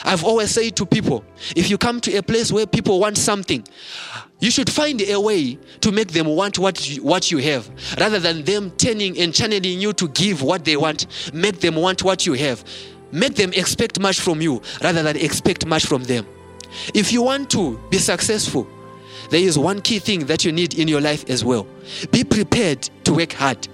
I've 0.04 0.24
always 0.24 0.52
said 0.52 0.76
to 0.78 0.86
people, 0.86 1.24
if 1.56 1.70
you 1.70 1.78
come 1.78 2.02
to 2.02 2.18
a 2.18 2.24
place 2.24 2.52
where 2.52 2.66
people 2.66 3.00
want 3.00 3.18
something, 3.18 3.66
you 4.40 4.52
should 4.52 4.70
find 4.70 5.02
a 5.02 5.20
way 5.20 5.58
to 5.82 5.92
make 5.92 6.10
them 6.10 6.28
want 6.28 6.60
what 6.60 6.90
you, 6.90 7.02
what 7.02 7.32
you 7.32 7.38
have 7.38 7.70
rather 7.98 8.20
than 8.20 8.44
them 8.44 8.72
turning 8.72 9.18
and 9.18 9.34
channeling 9.34 9.80
you 9.80 9.94
to 9.94 10.08
give 10.10 10.42
what 10.42 10.66
they 10.66 10.76
want. 10.76 11.08
Make 11.34 11.62
them 11.62 11.76
want 11.76 12.04
what 12.04 12.26
you 12.26 12.34
have. 12.34 12.64
Make 13.12 13.36
them 13.36 13.54
expect 13.54 14.00
much 14.00 14.20
from 14.20 14.42
you 14.42 14.62
rather 14.82 15.04
than 15.04 15.16
expect 15.16 15.66
much 15.66 15.86
from 15.86 16.04
them. 16.04 16.26
If 16.94 17.14
you 17.14 17.22
want 17.22 17.50
to 17.52 17.80
be 17.90 18.00
successful, 18.00 18.68
there 19.30 19.42
is 19.42 19.58
one 19.58 19.82
key 19.82 20.00
thing 20.00 20.26
that 20.26 20.44
you 20.44 20.52
need 20.52 20.78
in 20.78 20.88
your 20.88 21.00
life 21.00 21.24
as 21.30 21.46
well. 21.46 21.66
Be 22.12 22.24
prepared 22.24 22.82
to 23.06 23.14
work 23.14 23.34
hard 23.34 23.68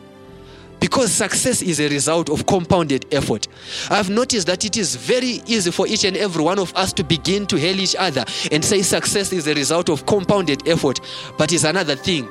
because 0.79 1.11
success 1.11 1.61
is 1.61 1.79
a 1.79 1.89
result 1.89 2.29
of 2.29 2.45
compounded 2.45 3.05
effort. 3.13 3.47
I've 3.89 4.09
noticed 4.09 4.47
that 4.47 4.65
it 4.65 4.77
is 4.77 4.95
very 4.95 5.41
easy 5.45 5.71
for 5.71 5.87
each 5.87 6.03
and 6.03 6.17
every 6.17 6.43
one 6.43 6.59
of 6.59 6.75
us 6.75 6.93
to 6.93 7.03
begin 7.03 7.45
to 7.47 7.57
hail 7.57 7.79
each 7.79 7.95
other 7.95 8.25
and 8.51 8.63
say 8.63 8.81
success 8.81 9.33
is 9.33 9.47
a 9.47 9.53
result 9.53 9.89
of 9.89 10.05
compounded 10.05 10.67
effort, 10.67 10.99
but 11.37 11.51
it's 11.51 11.63
another 11.63 11.95
thing 11.95 12.27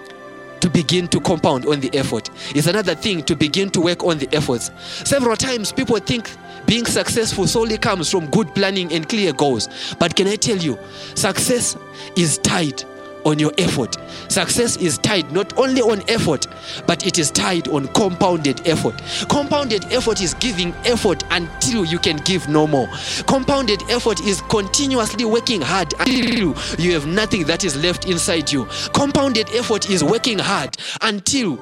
to 0.60 0.68
begin 0.68 1.06
to 1.08 1.20
compound 1.20 1.66
on 1.66 1.80
the 1.80 1.90
effort. 1.96 2.30
It's 2.54 2.66
another 2.66 2.94
thing 2.94 3.22
to 3.24 3.36
begin 3.36 3.70
to 3.70 3.80
work 3.80 4.04
on 4.04 4.18
the 4.18 4.28
efforts. 4.34 4.70
Several 5.08 5.36
times 5.36 5.72
people 5.72 5.98
think 5.98 6.30
being 6.66 6.84
successful 6.84 7.46
solely 7.46 7.78
comes 7.78 8.10
from 8.10 8.26
good 8.30 8.52
planning 8.54 8.92
and 8.92 9.08
clear 9.08 9.32
goals. 9.32 9.68
But 9.98 10.16
can 10.16 10.26
I 10.26 10.36
tell 10.36 10.56
you, 10.56 10.78
success 11.14 11.76
is 12.16 12.38
tied 12.38 12.82
on 13.28 13.38
your 13.38 13.52
effort. 13.58 13.96
Success 14.28 14.76
is 14.78 14.98
tied 14.98 15.30
not 15.32 15.56
only 15.58 15.82
on 15.82 16.02
effort, 16.08 16.46
but 16.86 17.06
it 17.06 17.18
is 17.18 17.30
tied 17.30 17.68
on 17.68 17.86
compounded 17.88 18.66
effort. 18.66 19.00
Compounded 19.28 19.84
effort 19.92 20.20
is 20.22 20.34
giving 20.34 20.72
effort 20.84 21.22
until 21.30 21.84
you 21.84 21.98
can 21.98 22.16
give 22.18 22.48
no 22.48 22.66
more. 22.66 22.88
Compounded 23.26 23.82
effort 23.90 24.20
is 24.22 24.40
continuously 24.42 25.24
working 25.24 25.60
hard 25.60 25.92
until 26.00 26.54
you 26.78 26.92
have 26.92 27.06
nothing 27.06 27.44
that 27.44 27.64
is 27.64 27.76
left 27.82 28.06
inside 28.06 28.50
you. 28.50 28.66
Compounded 28.94 29.48
effort 29.50 29.90
is 29.90 30.02
working 30.02 30.38
hard 30.38 30.76
until 31.02 31.58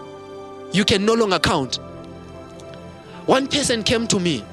you 0.73 0.85
can 0.85 1.05
no 1.05 1.15
longer 1.15 1.39
count. 1.39 1.77
One 3.27 3.49
person 3.49 3.83
came 3.83 4.07
to 4.07 4.21
me 4.21 4.45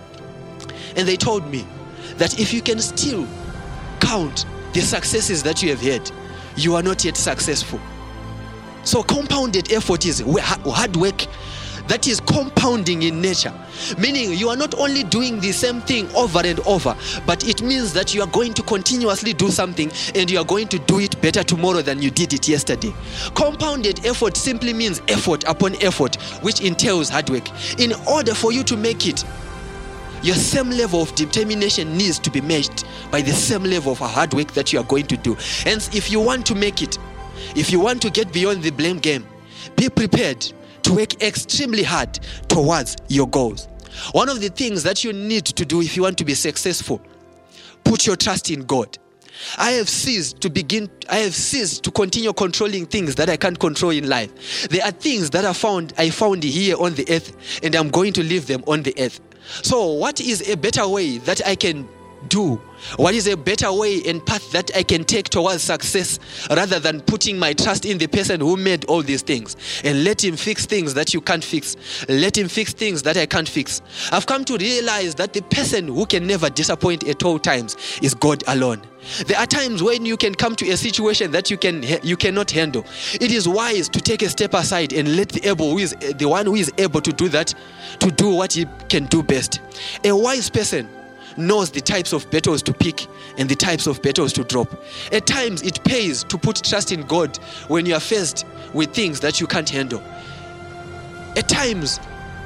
and 0.96 1.08
they 1.08 1.16
told 1.16 1.46
me 1.50 1.66
that 2.18 2.40
if 2.40 2.54
you 2.54 2.62
can 2.62 2.80
still 2.80 3.28
count 4.00 4.46
the 4.74 4.82
successes 4.82 5.44
that 5.44 5.62
you 5.62 5.70
have 5.70 5.82
had, 5.82 6.12
you 6.56 6.76
are 6.76 6.84
not 6.84 7.04
yet 7.04 7.18
successful. 7.18 7.80
So, 8.84 9.02
compounded 9.04 9.72
effort 9.72 10.06
is 10.06 10.22
hard 10.26 10.96
work 10.96 11.26
that 11.88 12.08
is 12.08 12.20
compounding 12.22 13.04
in 13.04 13.22
nature. 13.22 13.54
Meaning, 13.98 14.34
you 14.34 14.50
are 14.50 14.56
not 14.56 14.74
only 14.76 15.04
doing 15.04 15.40
the 15.40 15.52
same 15.52 15.82
thing 15.82 16.10
over 16.16 16.42
and 16.44 16.60
over, 16.62 16.96
but 17.26 17.48
it 17.48 17.62
means 17.62 17.94
that 17.94 18.14
you 18.14 18.22
are 18.22 18.28
going 18.28 18.54
to 18.54 18.64
continuously 18.64 19.34
do 19.34 19.50
something 19.50 19.92
and 20.16 20.30
you 20.30 20.40
are 20.40 20.46
going 20.46 20.68
to 20.70 20.80
do 20.80 21.00
it 21.00 21.20
better 21.22 21.44
tomorrow 21.44 21.82
than 21.82 22.02
you 22.02 22.10
did 22.10 22.34
it 22.34 22.48
yesterday. 22.48 22.94
Compounded 23.36 24.06
effort 24.06 24.38
simply 24.38 24.74
means 24.74 25.02
effort 25.08 25.44
upon 25.48 25.76
effort, 25.84 26.16
which 26.42 26.62
entails 26.62 27.10
hard 27.10 27.30
work. 27.30 27.50
In 27.80 27.94
order 28.08 28.34
for 28.34 28.52
you 28.52 28.64
to 28.64 28.78
make 28.78 29.06
it, 29.08 29.24
your 30.24 30.36
same 30.36 30.70
level 30.70 31.02
of 31.02 31.14
determination 31.16 31.98
needs 31.98 32.18
to 32.20 32.32
be 32.32 32.42
matched 32.42 32.86
by 33.12 33.22
the 33.22 33.34
same 33.34 33.64
level 33.64 33.92
of 33.92 34.00
hard 34.00 34.34
work 34.34 34.54
that 34.54 34.72
you 34.72 34.80
are 34.80 34.86
going 34.86 35.06
to 35.08 35.18
do. 35.18 35.36
Hence, 35.64 35.94
if 35.94 36.10
you 36.10 36.20
want 36.20 36.46
to 36.48 36.56
make 36.56 36.82
it, 36.82 36.98
if 37.56 37.72
you 37.72 37.80
want 37.80 38.02
to 38.04 38.10
get 38.10 38.32
beyond 38.32 38.64
the 38.64 38.72
blame 38.72 39.00
game, 39.00 39.26
be 39.76 39.90
prepared 39.90 40.42
to 40.84 40.94
work 40.94 41.22
extremely 41.22 41.84
hard 41.84 42.20
towards 42.48 42.96
your 43.10 43.28
goals. 43.28 43.68
One 44.12 44.30
of 44.30 44.42
the 44.42 44.50
things 44.50 44.84
that 44.84 45.04
you 45.04 45.14
need 45.14 45.46
to 45.46 45.66
do 45.66 45.82
if 45.82 45.96
you 45.96 46.04
want 46.04 46.18
to 46.20 46.26
be 46.26 46.34
successful, 46.34 47.02
put 47.84 48.08
your 48.08 48.16
trust 48.16 48.50
in 48.50 48.62
God. 48.66 48.98
I 49.58 49.72
have 49.72 49.90
ceased 49.90 50.42
to 50.42 50.50
begin, 50.50 50.90
I 51.10 51.18
have 51.18 51.36
ceased 51.36 51.84
to 51.84 51.92
continue 51.92 52.32
controlling 52.34 52.86
things 52.86 53.16
that 53.16 53.30
I 53.30 53.38
can't 53.38 53.60
control 53.60 53.92
in 53.92 54.08
life. 54.08 54.70
There 54.70 54.84
are 54.84 54.92
things 54.92 55.32
that 55.32 55.44
I 55.44 55.54
found, 55.54 55.94
I 55.98 56.12
found 56.12 56.44
here 56.44 56.78
on 56.80 56.94
the 56.96 57.06
earth, 57.10 57.60
and 57.64 57.76
I'm 57.76 57.90
going 57.90 58.14
to 58.14 58.24
leave 58.24 58.48
them 58.48 58.64
on 58.68 58.84
the 58.84 58.94
earth. 58.98 59.20
So, 59.46 59.94
what 59.94 60.22
is 60.22 60.48
a 60.50 60.56
better 60.56 60.88
way 60.88 61.18
that 61.20 61.46
I 61.46 61.56
can 61.56 61.88
do? 62.30 62.56
What 62.98 63.14
is 63.14 63.28
a 63.28 63.38
better 63.38 63.72
way 63.72 64.02
and 64.06 64.26
path 64.26 64.52
that 64.52 64.76
I 64.76 64.84
can 64.84 65.04
take 65.04 65.30
towards 65.30 65.64
success 65.64 66.20
rather 66.50 66.80
than 66.80 67.02
putting 67.02 67.38
my 67.38 67.54
trust 67.54 67.86
in 67.86 67.98
the 67.98 68.08
person 68.08 68.40
who 68.42 68.58
made 68.58 68.86
all 68.86 69.02
these 69.02 69.22
things 69.22 69.56
and 69.84 70.04
let 70.04 70.24
him 70.24 70.36
fix 70.36 70.66
things 70.66 70.94
that 70.94 71.14
you 71.14 71.22
can't 71.22 71.44
fix? 71.44 71.76
Let 72.10 72.38
him 72.38 72.48
fix 72.48 72.74
things 72.74 73.04
that 73.04 73.18
I 73.18 73.26
can't 73.26 73.48
fix. 73.48 73.82
I've 74.12 74.26
come 74.26 74.46
to 74.46 74.58
realize 74.58 75.16
that 75.16 75.34
the 75.34 75.42
person 75.42 75.88
who 75.88 76.06
can 76.06 76.28
never 76.28 76.50
disappoint 76.50 77.08
at 77.08 77.24
all 77.24 77.40
times 77.40 77.78
is 78.02 78.14
God 78.14 78.44
alone. 78.48 78.82
There 79.28 79.38
are 79.38 79.46
times 79.46 79.84
when 79.84 80.06
you 80.06 80.18
can 80.18 80.34
come 80.34 80.56
to 80.56 80.70
a 80.70 80.78
situation 80.78 81.32
that 81.32 81.52
you 81.52 81.58
can 81.58 81.84
you 82.04 82.16
cannot 82.18 82.52
handle. 82.52 82.86
It 83.14 83.32
is 83.32 83.48
wise 83.48 83.90
to 83.90 84.02
take 84.02 84.22
a 84.22 84.30
step 84.30 84.54
aside 84.54 84.94
and 84.94 85.16
let 85.16 85.30
the 85.30 85.48
able 85.48 85.72
who 85.72 85.80
is 85.80 85.96
the 86.18 86.28
one 86.28 86.46
who 86.46 86.56
is 86.56 86.72
able 86.78 87.02
to 87.02 87.12
do 87.12 87.30
that 87.30 87.54
to 88.00 88.12
do 88.12 88.30
what 88.30 88.54
he 88.54 88.66
can 88.90 89.06
do 89.06 89.22
best. 89.22 89.60
A 90.04 90.16
wise 90.16 90.50
person 90.50 90.88
knows 91.38 91.72
the 91.72 91.82
types 91.82 92.14
of 92.14 92.30
battles 92.32 92.62
to 92.64 92.74
pick 92.74 93.08
and 93.38 93.50
the 93.50 93.56
types 93.56 93.88
of 93.88 94.02
battles 94.02 94.34
to 94.34 94.44
drop. 94.44 94.84
At 95.12 95.26
times 95.26 95.62
it 95.64 95.84
pays 95.84 96.24
to 96.26 96.38
put 96.38 96.64
trust 96.64 96.92
in 96.92 97.02
God 97.04 97.38
when 97.68 97.86
you 97.86 97.96
are 97.96 98.00
faced 98.00 98.46
with 98.74 98.94
things 98.94 99.20
that 99.22 99.42
you 99.42 99.48
can't 99.48 99.70
handle. 99.70 100.02
At 101.36 101.50
times 101.50 102.00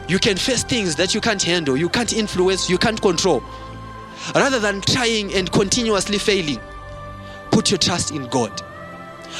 you 0.08 0.20
can 0.20 0.38
face 0.38 0.63
things 0.63 0.96
that 0.96 1.13
you 1.13 1.22
can't 1.22 1.41
handle, 1.43 1.76
you 1.76 1.89
can't 1.89 2.13
influence, 2.13 2.70
you 2.70 2.78
can't 2.78 3.02
control. 3.02 3.43
Rather 4.36 4.60
than 4.60 4.82
trying 4.82 5.34
and 5.34 5.51
continuously 5.51 6.17
failing, 6.17 6.60
put 7.51 7.71
your 7.71 7.77
trust 7.77 8.12
in 8.12 8.27
God. 8.27 8.62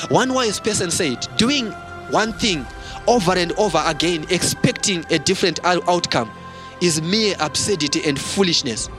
One 0.09 0.33
wise 0.33 0.59
person 0.59 0.91
said, 0.91 1.27
doing 1.37 1.71
one 2.09 2.33
thing 2.33 2.65
over 3.07 3.31
and 3.33 3.51
over 3.53 3.81
again, 3.85 4.25
expecting 4.29 5.05
a 5.11 5.19
different 5.19 5.59
outcome, 5.65 6.31
is 6.81 7.01
mere 7.01 7.35
absurdity 7.39 8.03
and 8.05 8.19
foolishness. 8.19 8.89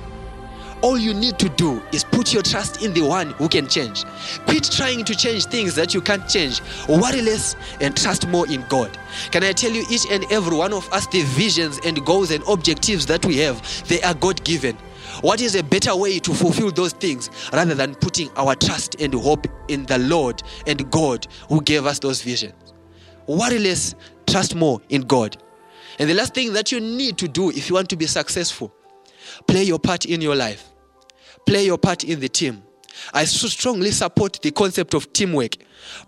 All 0.81 0.97
you 0.97 1.13
need 1.13 1.41
to 1.41 1.49
do 1.49 1.83
is 1.93 2.05
put 2.05 2.33
your 2.33 2.43
trust 2.43 2.85
in 2.85 2.93
the 2.93 3.01
one 3.01 3.31
who 3.31 3.49
can 3.49 3.67
change. 3.67 4.05
Quit 4.47 4.71
trying 4.71 5.05
to 5.07 5.15
change 5.15 5.47
things 5.47 5.75
that 5.75 5.93
you 5.93 6.01
can't 6.01 6.29
change. 6.29 6.61
Worry 6.89 7.21
less 7.21 7.57
and 7.81 7.97
trust 7.97 8.29
more 8.29 8.49
in 8.49 8.65
God. 8.69 8.97
Can 9.33 9.43
I 9.43 9.53
tell 9.53 9.73
you, 9.73 9.85
each 9.91 10.07
and 10.11 10.25
every 10.31 10.57
one 10.57 10.73
of 10.73 10.91
us, 10.93 11.09
the 11.09 11.23
visions 11.23 11.81
and 11.85 12.05
goals 12.07 12.31
and 12.31 12.45
objectives 12.49 13.07
that 13.07 13.27
we 13.27 13.39
have, 13.39 13.61
they 13.89 14.01
are 14.03 14.15
God 14.15 14.45
given. 14.45 14.77
What 15.21 15.41
is 15.41 15.55
a 15.57 15.63
better 15.63 15.97
way 15.97 16.19
to 16.21 16.33
fulfill 16.33 16.71
those 16.71 16.93
things 16.93 17.31
rather 17.53 17.75
than 17.75 17.95
putting 17.97 18.31
our 18.37 18.55
trust 18.55 19.01
and 19.01 19.13
hope 19.15 19.47
in 19.69 19.85
the 19.87 19.99
Lord 19.99 20.43
and 20.67 20.91
God 20.91 21.27
who 21.49 21.61
gave 21.63 21.87
us 21.87 21.99
those 21.99 22.23
visions? 22.23 22.55
Worry 23.27 23.59
less, 23.59 23.95
trust 24.27 24.55
more 24.55 24.81
in 24.89 25.03
God. 25.03 25.37
And 25.99 26.09
the 26.09 26.15
last 26.15 26.35
thing 26.35 26.53
that 26.53 26.71
you 26.71 26.81
need 26.81 27.19
to 27.19 27.29
do 27.29 27.51
if 27.51 27.69
you 27.69 27.75
want 27.75 27.89
to 27.91 27.97
be 27.97 28.07
successful, 28.07 28.73
play 29.47 29.65
your 29.65 29.79
part 29.79 30.07
in 30.07 30.21
your 30.21 30.37
life. 30.37 30.71
Play 31.47 31.65
your 31.65 31.79
part 31.79 32.05
in 32.05 32.21
the 32.21 32.29
team. 32.29 32.63
I 33.13 33.25
strongly 33.25 33.91
support 33.91 34.39
the 34.43 34.51
concept 34.51 34.95
of 34.95 35.13
teamwork. 35.13 35.57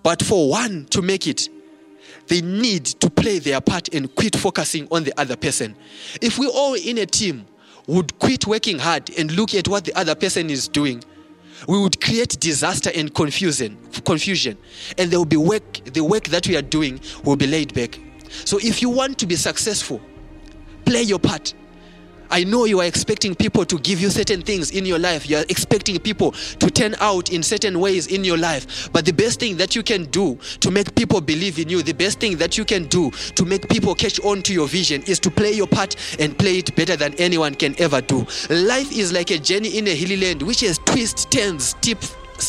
But 0.03 0.23
for 0.23 0.49
one 0.51 0.87
to 0.91 1.03
make 1.03 1.27
it, 1.27 1.49
they 2.27 2.41
need 2.43 2.85
to 2.85 3.11
play 3.11 3.39
their 3.39 3.61
part 3.61 3.93
and 3.93 4.15
quit 4.15 4.37
focusing 4.37 4.87
on 4.91 5.05
the 5.05 5.19
other 5.19 5.37
person. 5.37 5.77
If 6.21 6.39
we 6.39 6.47
all 6.47 6.75
in 6.75 6.99
a 6.99 7.07
team 7.07 7.47
would 7.91 8.19
quit 8.19 8.47
working 8.47 8.79
hard 8.79 9.11
and 9.19 9.33
look 9.33 9.55
at 9.55 9.69
what 9.69 9.85
the 9.85 9.95
other 9.95 10.15
person 10.15 10.49
is 10.51 10.69
doing, 10.69 11.03
we 11.69 11.79
would 11.79 12.01
create 12.01 12.39
disaster 12.41 12.91
and 12.95 13.15
confusion 13.15 13.77
confusion. 14.05 14.57
And 14.97 15.11
there 15.11 15.19
will 15.19 15.27
be 15.27 15.37
work 15.37 15.85
the 15.85 16.03
work 16.03 16.25
that 16.25 16.47
we 16.47 16.57
are 16.57 16.63
doing 16.63 17.01
will 17.25 17.37
be 17.37 17.47
laid 17.47 17.75
back. 17.75 17.99
So 18.45 18.59
if 18.63 18.81
you 18.81 18.89
want 18.89 19.19
to 19.19 19.27
be 19.27 19.37
successful 19.37 20.01
play 20.85 21.03
your 21.03 21.19
part 21.19 21.55
I 22.31 22.45
know 22.45 22.65
you 22.65 22.81
are 22.81 22.87
expecting 22.87 23.35
people 23.35 23.65
to 23.65 23.79
give 23.79 24.01
you 24.01 24.11
certain 24.11 24.43
things 24.43 24.71
in 24.71 24.87
your 24.87 24.99
life. 24.99 25.29
You 25.29 25.39
are 25.39 25.45
expecting 25.49 25.99
people 25.99 26.33
to 26.33 26.71
turn 26.71 26.95
out 27.01 27.33
in 27.33 27.43
certain 27.43 27.81
ways 27.81 28.07
in 28.07 28.25
your 28.25 28.39
life. 28.39 28.91
But 28.93 29.05
the 29.05 29.13
best 29.13 29.41
thing 29.41 29.57
that 29.57 29.75
you 29.75 29.83
can 29.83 30.05
do 30.07 30.39
to 30.61 30.71
make 30.71 30.95
people 30.95 31.21
believe 31.21 31.59
in 31.59 31.69
you, 31.69 31.83
the 31.83 31.93
best 31.93 32.21
thing 32.21 32.37
that 32.39 32.57
you 32.57 32.65
can 32.65 32.85
do 32.85 33.11
to 33.11 33.45
make 33.45 33.69
people 33.69 33.95
catch 33.95 34.21
on 34.21 34.43
to 34.43 34.53
your 34.53 34.69
vision 34.69 35.03
is 35.03 35.19
to 35.21 35.31
play 35.31 35.53
your 35.53 35.67
part 35.67 35.97
and 36.19 36.39
play 36.39 36.59
it 36.59 36.75
better 36.77 36.97
than 36.97 37.15
anyone 37.15 37.55
can 37.55 37.75
ever 37.81 38.01
do. 38.01 38.27
Life 38.49 38.93
is 38.93 39.13
like 39.13 39.31
a 39.31 39.39
journey 39.39 39.79
in 39.79 39.89
a 39.89 39.95
hilly 39.95 40.17
land 40.17 40.43
which 40.43 40.61
has 40.61 40.79
twists, 40.79 41.25
turns, 41.25 41.75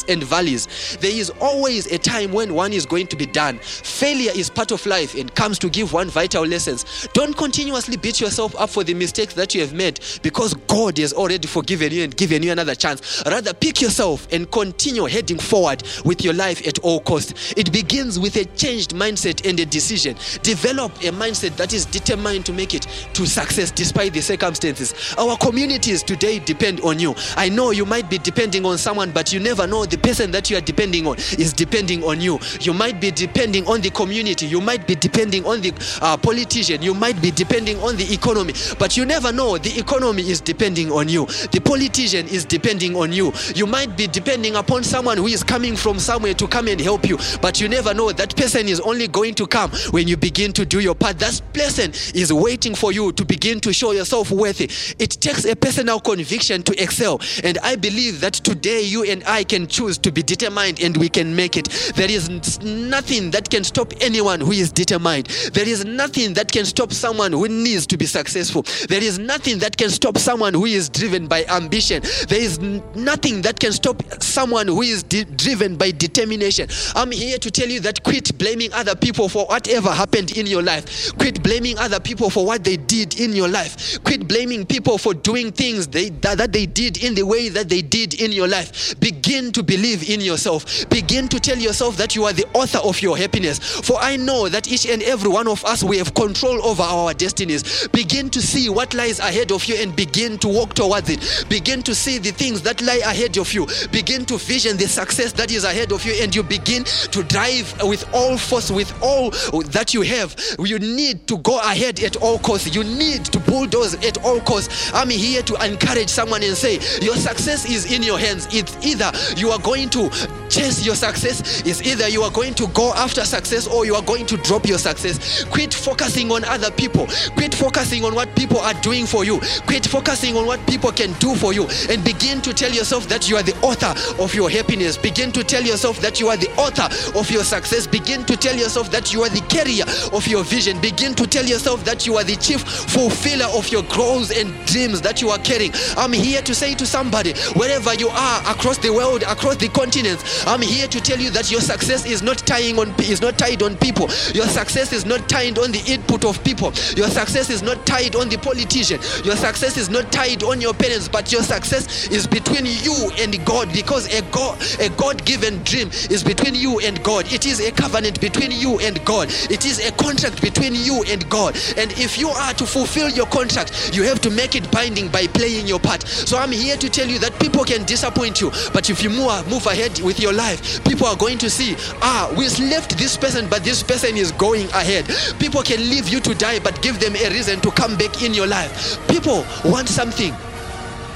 and 0.08 0.24
valleys. 0.24 0.98
There 1.02 1.12
is 1.12 1.30
always 1.42 1.88
a 1.88 1.98
time 1.98 2.32
when 2.32 2.54
one 2.54 2.74
is 2.74 2.86
going 2.86 3.08
to 3.08 3.16
be 3.16 3.26
done. 3.26 3.60
Failure 3.60 4.32
is 4.34 4.50
part 4.50 4.72
of 4.72 4.86
life 4.86 5.16
and 5.16 5.34
comes 5.36 5.60
to 5.60 5.70
give 5.70 5.94
one 5.94 6.10
vital 6.10 6.46
lessons. 6.46 7.08
Don't 7.14 7.36
continuously 7.36 7.98
beat 7.98 8.20
yourself 8.20 8.56
up 8.60 8.70
for 8.70 8.84
the 8.84 8.94
mistakes 8.94 9.34
that 9.36 9.54
you 9.54 9.62
have 9.62 9.74
made 9.74 10.00
because 10.22 10.54
God 10.68 10.98
has 10.98 11.14
already 11.14 11.48
forgiven 11.48 11.92
you 11.92 12.04
and 12.04 12.16
given 12.16 12.44
you 12.44 12.52
another 12.52 12.76
chance. 12.76 13.22
Rather, 13.26 13.54
pick 13.54 13.82
yourself 13.82 14.28
and 14.32 14.50
continue 14.52 15.06
heading 15.06 15.40
forward 15.40 15.84
with 16.06 16.24
your 16.24 16.34
life 16.34 16.66
at 16.68 16.80
all 16.80 17.00
costs. 17.02 17.54
It 17.58 17.72
begins 17.72 18.20
with 18.20 18.36
a 18.36 18.46
changed 18.46 18.92
mindset 18.92 19.48
and 19.48 19.60
a 19.60 19.66
decision. 19.66 20.16
Develop 20.44 20.96
a 20.98 21.12
mindset 21.12 21.56
that 21.58 21.74
is 21.74 21.86
determined 21.86 22.46
to 22.46 22.54
make 22.54 22.74
it 22.74 22.84
to 23.14 23.26
success 23.26 23.72
despite 23.72 24.14
the 24.14 24.22
circumstances. 24.22 24.94
Our 25.18 25.38
communities 25.38 26.04
today 26.04 26.40
depend 26.40 26.82
on 26.82 27.00
you. 27.00 27.16
I 27.36 27.50
know 27.50 27.72
you 27.72 27.86
might 27.86 28.10
be 28.10 28.18
depending 28.18 28.66
on 28.66 28.78
someone, 28.78 29.12
but 29.12 29.34
you 29.34 29.40
never 29.40 29.68
know 29.68 29.81
the 29.90 29.98
person 29.98 30.32
that 30.32 30.50
you 30.50 30.58
are 30.58 30.62
depending 30.62 31.08
on 31.08 31.18
is 31.38 31.54
depending 31.54 32.04
on 32.04 32.22
you. 32.22 32.40
You 32.60 32.74
might 32.74 33.00
be 33.00 33.12
depending 33.12 33.68
on 33.68 33.82
the 33.82 33.90
community, 33.90 34.46
you 34.46 34.62
might 34.62 34.88
be 34.88 34.96
depending 34.96 35.46
on 35.46 35.62
the 35.62 35.74
uh, 36.02 36.18
politician, 36.18 36.82
you 36.82 36.94
might 36.94 37.22
be 37.22 37.32
depending 37.32 37.78
on 37.80 37.98
the 37.98 38.14
economy, 38.14 38.54
but 38.80 38.98
you 38.98 39.06
never 39.06 39.32
know 39.32 39.58
the 39.58 39.78
economy 39.78 40.30
is 40.30 40.42
depending 40.42 40.92
on 40.92 41.10
you. 41.10 41.26
The 41.52 41.62
politician 41.64 42.28
is 42.28 42.46
depending 42.46 42.96
on 42.96 43.12
you. 43.12 43.34
You 43.56 43.68
might 43.68 43.98
be 43.98 44.08
depending 44.08 44.56
upon 44.56 44.84
someone 44.84 45.18
who 45.18 45.28
is 45.28 45.44
coming 45.44 45.76
from 45.76 46.00
somewhere 46.00 46.34
to 46.34 46.48
come 46.48 46.68
and 46.68 46.80
help 46.80 47.08
you, 47.08 47.18
but 47.42 47.60
you 47.62 47.68
never 47.68 47.94
know 47.94 48.12
that 48.12 48.36
person 48.36 48.68
is 48.68 48.80
only 48.80 49.08
going 49.08 49.36
to 49.36 49.48
come 49.48 49.72
when 49.92 50.08
you 50.08 50.18
begin 50.18 50.54
to 50.54 50.66
do 50.66 50.80
your 50.80 50.96
part. 50.96 51.20
That 51.20 51.42
person 51.54 51.92
is 52.14 52.32
waiting 52.32 52.76
for 52.76 52.92
you 52.92 53.12
to 53.14 53.26
begin 53.26 53.60
to 53.62 53.74
show 53.74 53.92
yourself 53.92 54.32
worthy. 54.32 54.70
It 55.00 55.12
takes 55.22 55.46
a 55.46 55.56
personal 55.56 56.00
conviction 56.00 56.64
to 56.64 56.82
excel, 56.82 57.20
and 57.44 57.58
I 57.60 57.76
believe 57.76 58.22
that 58.22 58.34
today 58.34 58.82
you 58.82 59.04
and 59.04 59.24
I 59.26 59.44
can 59.44 59.68
choose 59.72 59.98
to 60.00 60.12
be 60.12 60.22
determined 60.22 60.82
and 60.82 60.96
we 60.98 61.10
can 61.10 61.36
make 61.36 61.58
it. 61.58 61.70
There 61.96 62.12
is 62.12 62.30
nothing 62.62 63.32
that 63.32 63.50
can 63.50 63.64
stop 63.64 63.94
anyone 64.02 64.42
who 64.42 64.52
is 64.52 64.72
determined. 64.72 65.28
There 65.54 65.68
is 65.68 65.86
nothing 65.86 66.34
that 66.36 66.52
can 66.52 66.66
stop 66.66 66.92
someone 66.92 67.32
who 67.32 67.48
needs 67.48 67.88
to 67.88 67.98
be 67.98 68.06
successful. 68.06 68.66
There 68.90 69.04
is 69.04 69.18
nothing 69.18 69.60
that 69.60 69.78
can 69.78 69.90
stop 69.90 70.18
someone 70.18 70.54
who 70.54 70.66
is 70.66 70.90
driven 70.90 71.28
by 71.28 71.46
ambition. 71.46 72.04
There 72.28 72.42
is 72.42 72.60
nothing 72.60 73.42
that 73.44 73.60
can 73.60 73.72
stop 73.72 74.04
someone 74.22 74.68
who 74.68 74.82
is 74.82 75.04
de- 75.04 75.26
driven 75.26 75.78
by 75.78 75.92
determination. 75.92 76.68
I'm 76.96 77.12
here 77.12 77.38
to 77.38 77.50
tell 77.50 77.70
you 77.70 77.80
that 77.82 78.04
quit 78.04 78.38
blaming 78.38 78.74
other 78.74 78.96
people 78.96 79.30
for 79.30 79.46
whatever 79.46 79.90
happened 79.90 80.38
in 80.38 80.46
your 80.46 80.62
life. 80.62 81.16
Quit 81.18 81.42
blaming 81.42 81.78
other 81.78 82.00
people 82.00 82.30
for 82.30 82.46
what 82.46 82.64
they 82.64 82.78
did 82.78 83.20
in 83.20 83.34
your 83.34 83.48
life. 83.48 84.04
Quit 84.04 84.28
blaming 84.28 84.66
people 84.66 84.98
for 84.98 85.14
doing 85.14 85.52
things 85.52 85.88
they, 85.88 86.10
that, 86.10 86.38
that 86.38 86.52
they 86.52 86.66
did 86.66 87.04
in 87.04 87.16
the 87.16 87.24
way 87.24 87.50
that 87.50 87.70
they 87.70 87.82
did 87.82 88.20
in 88.22 88.32
your 88.32 88.48
life. 88.48 89.00
Begin 89.00 89.52
to 89.54 89.61
believe 89.62 90.10
in 90.10 90.22
yourself. 90.22 90.90
Begin 90.90 91.28
to 91.30 91.40
tell 91.40 91.58
yourself 91.58 91.98
that 91.98 92.16
you 92.16 92.26
are 92.26 92.34
the 92.34 92.46
author 92.54 92.80
of 92.80 93.02
your 93.02 93.18
happiness. 93.18 93.60
For 93.60 93.98
I 94.00 94.18
know 94.18 94.50
that 94.50 94.68
each 94.68 94.86
and 94.88 95.02
every 95.04 95.30
one 95.30 95.48
of 95.48 95.64
us, 95.66 95.84
we 95.84 95.98
have 95.98 96.14
control 96.14 96.66
over 96.66 96.84
our 96.84 97.14
destinies. 97.14 97.88
Begin 97.90 98.30
to 98.32 98.42
see 98.42 98.70
what 98.70 98.94
lies 98.94 99.20
ahead 99.20 99.52
of 99.52 99.66
you 99.66 99.76
and 99.76 99.96
begin 99.96 100.38
to 100.40 100.48
walk 100.48 100.74
towards 100.74 101.10
it. 101.10 101.46
Begin 101.50 101.84
to 101.84 101.96
see 101.96 102.18
the 102.18 102.32
things 102.32 102.62
that 102.62 102.82
lie 102.82 103.02
ahead 103.06 103.38
of 103.38 103.54
you. 103.54 103.68
Begin 103.92 104.26
to 104.26 104.38
vision 104.38 104.78
the 104.78 104.88
success 104.88 105.32
that 105.34 105.52
is 105.52 105.64
ahead 105.64 105.92
of 105.92 106.06
you 106.06 106.14
and 106.22 106.36
you 106.36 106.44
begin 106.44 106.84
to 106.84 107.24
drive 107.24 107.82
with 107.84 108.08
all 108.14 108.38
force, 108.38 108.72
with 108.72 108.94
all 109.02 109.32
that 109.72 109.94
you 109.94 110.02
have. 110.02 110.36
You 110.60 110.80
need 110.80 111.28
to 111.28 111.38
go 111.40 111.60
ahead 111.60 112.02
at 112.02 112.18
all 112.18 112.40
costs. 112.40 112.74
You 112.76 112.84
need 112.84 113.26
to 113.26 113.40
bulldoze 113.40 113.96
at 114.06 114.24
all 114.24 114.40
costs. 114.42 114.92
I'm 114.94 115.10
here 115.10 115.42
to 115.44 115.56
encourage 115.66 116.10
someone 116.10 116.44
and 116.44 116.56
say, 116.56 116.80
Your 117.02 117.16
success 117.16 117.70
is 117.70 117.92
in 117.92 118.04
your 118.04 118.20
hands. 118.20 118.48
It's 118.52 118.76
either 118.86 119.12
you 119.38 119.51
are 119.52 119.60
going 119.60 119.90
to 119.92 120.10
chase 120.50 120.86
your 120.86 120.96
success, 120.96 121.62
is 121.66 121.82
either 121.84 122.08
you 122.08 122.24
are 122.24 122.32
going 122.32 122.54
to 122.56 122.68
go 122.68 122.94
after 122.94 123.24
success 123.24 123.68
or 123.68 123.86
you 123.86 123.96
are 123.96 124.02
going 124.02 124.26
to 124.26 124.38
drop 124.38 124.66
your 124.66 124.78
success. 124.78 125.44
Quit 125.46 125.74
focusing 125.74 126.32
on 126.32 126.44
other 126.46 126.72
people. 126.72 127.08
Quit 127.36 127.54
focusing 127.56 128.04
on 128.04 128.16
what 128.16 128.36
people 128.36 128.58
are 128.60 128.74
doing 128.82 129.06
for 129.06 129.24
you. 129.24 129.40
Quit 129.68 129.86
focusing 129.86 130.36
on 130.36 130.46
what 130.46 130.60
people 130.68 130.92
can 130.92 131.14
do 131.14 131.36
for 131.36 131.54
you 131.54 131.68
and 131.90 132.04
begin 132.04 132.42
to 132.42 132.54
tell 132.54 132.72
yourself 132.72 133.08
that 133.08 133.30
you 133.30 133.38
are 133.38 133.44
the 133.44 133.56
author 133.62 133.94
of 134.22 134.34
your 134.34 134.50
happiness. 134.50 134.98
Begin 134.98 135.32
to 135.32 135.44
tell 135.44 135.64
yourself 135.64 136.00
that 136.02 136.20
you 136.20 136.28
are 136.28 136.38
the 136.38 136.50
author 136.58 136.88
of 137.18 137.30
your 137.30 137.44
success. 137.44 137.88
Begin 137.88 138.26
to 138.26 138.36
tell 138.36 138.56
yourself 138.56 138.92
that 138.92 139.14
you 139.14 139.22
are 139.22 139.30
the 139.30 139.42
carrier 139.42 139.86
of 140.14 140.28
your 140.28 140.44
vision. 140.44 140.80
Begin 140.82 141.14
to 141.16 141.28
tell 141.28 141.46
yourself 141.46 141.84
that 141.86 142.06
you 142.06 142.16
are 142.16 142.24
the 142.24 142.36
chief 142.36 142.62
fulfiller 142.62 143.48
of 143.54 143.70
your 143.70 143.84
goals 143.84 144.32
and 144.32 144.54
dreams 144.66 145.02
that 145.02 145.22
you 145.22 145.30
are 145.30 145.40
carrying. 145.40 145.72
I'm 145.98 146.14
here 146.14 146.42
to 146.42 146.56
say 146.56 146.76
to 146.76 146.86
somebody, 146.86 147.34
wherever 147.56 147.94
you 147.94 148.10
are 148.10 148.42
across 148.52 148.78
the 148.78 148.92
world, 148.94 149.24
across 149.32 149.56
the 149.56 149.70
continents. 149.70 150.46
I'm 150.46 150.62
here 150.62 150.88
to 150.88 151.00
tell 151.02 151.20
you 151.20 151.30
that 151.32 151.50
your 151.50 151.62
success 151.62 152.06
is 152.06 152.22
not 152.22 152.38
tying 152.40 152.78
on 152.78 152.94
is 153.00 153.22
not 153.22 153.38
tied 153.38 153.64
on 153.64 153.78
people. 153.78 154.10
Your 154.34 154.48
success 154.48 154.92
is 154.94 155.06
not 155.06 155.28
tied 155.30 155.58
on 155.58 155.72
the 155.72 155.82
input 155.88 156.26
of 156.26 156.44
people. 156.44 156.74
Your 156.96 157.08
success 157.08 157.50
is 157.50 157.64
not 157.64 157.86
tied 157.86 158.16
on 158.16 158.30
the 158.30 158.38
politician. 158.38 159.00
Your 159.24 159.36
success 159.36 159.78
is 159.78 159.90
not 159.90 160.12
tied 160.12 160.44
on 160.44 160.62
your 160.62 160.74
parents, 160.74 161.08
but 161.08 161.32
your 161.32 161.44
success 161.44 162.10
is 162.10 162.28
between 162.28 162.66
you 162.66 163.12
and 163.18 163.44
God 163.46 163.72
because 163.74 164.12
a 164.14 164.22
God 164.32 164.60
a 164.80 164.90
God-given 164.90 165.64
dream 165.64 165.90
is 166.10 166.24
between 166.24 166.56
you 166.56 166.80
and 166.80 167.02
God. 167.04 167.32
It 167.32 167.46
is 167.46 167.60
a 167.60 167.72
covenant 167.72 168.20
between 168.20 168.52
you 168.52 168.80
and 168.80 169.04
God. 169.06 169.30
It 169.50 169.66
is 169.66 169.80
a 169.80 169.92
contract 169.94 170.42
between 170.42 170.76
you 170.76 171.04
and 171.08 171.28
God. 171.30 171.56
And 171.78 171.92
if 171.94 172.18
you 172.18 172.30
are 172.30 172.54
to 172.54 172.66
fulfill 172.66 173.10
your 173.10 173.28
contract, 173.28 173.96
you 173.96 174.04
have 174.04 174.22
to 174.22 174.30
make 174.30 174.56
it 174.56 174.70
binding 174.72 175.08
by 175.10 175.28
playing 175.28 175.68
your 175.68 175.80
part. 175.80 176.04
So 176.08 176.38
I'm 176.38 176.52
here 176.52 176.78
to 176.78 176.90
tell 176.90 177.08
you 177.08 177.20
that 177.20 177.40
people 177.40 177.64
can 177.64 177.84
disappoint 177.86 178.42
you, 178.42 178.52
but 178.74 178.90
if 178.90 179.04
you 179.04 179.10
move, 179.22 179.50
move 179.50 179.66
ahead 179.66 180.00
with 180.02 180.20
your 180.20 180.34
life, 180.34 180.84
people 180.84 181.08
are 181.08 181.16
going 181.16 181.38
to 181.40 181.50
see, 181.50 181.76
ah, 182.02 182.34
we 182.38 182.48
left 182.70 182.98
this 182.98 183.18
person, 183.18 183.48
but 183.50 183.64
this 183.64 183.84
person 183.84 184.18
is 184.18 184.32
going 184.34 184.68
ahead. 184.70 185.06
People 185.40 185.62
can 185.62 185.80
leave 185.80 186.10
you 186.10 186.20
to 186.22 186.34
die, 186.36 186.60
but 186.60 186.82
give 186.82 187.00
them 187.00 187.16
a 187.16 187.30
reason 187.30 187.60
to 187.62 187.72
come 187.72 187.98
back 187.98 188.24
in 188.24 188.34
your 188.34 188.48
life. 188.48 188.98
People 189.08 189.46
want 189.66 189.90
something 189.90 190.34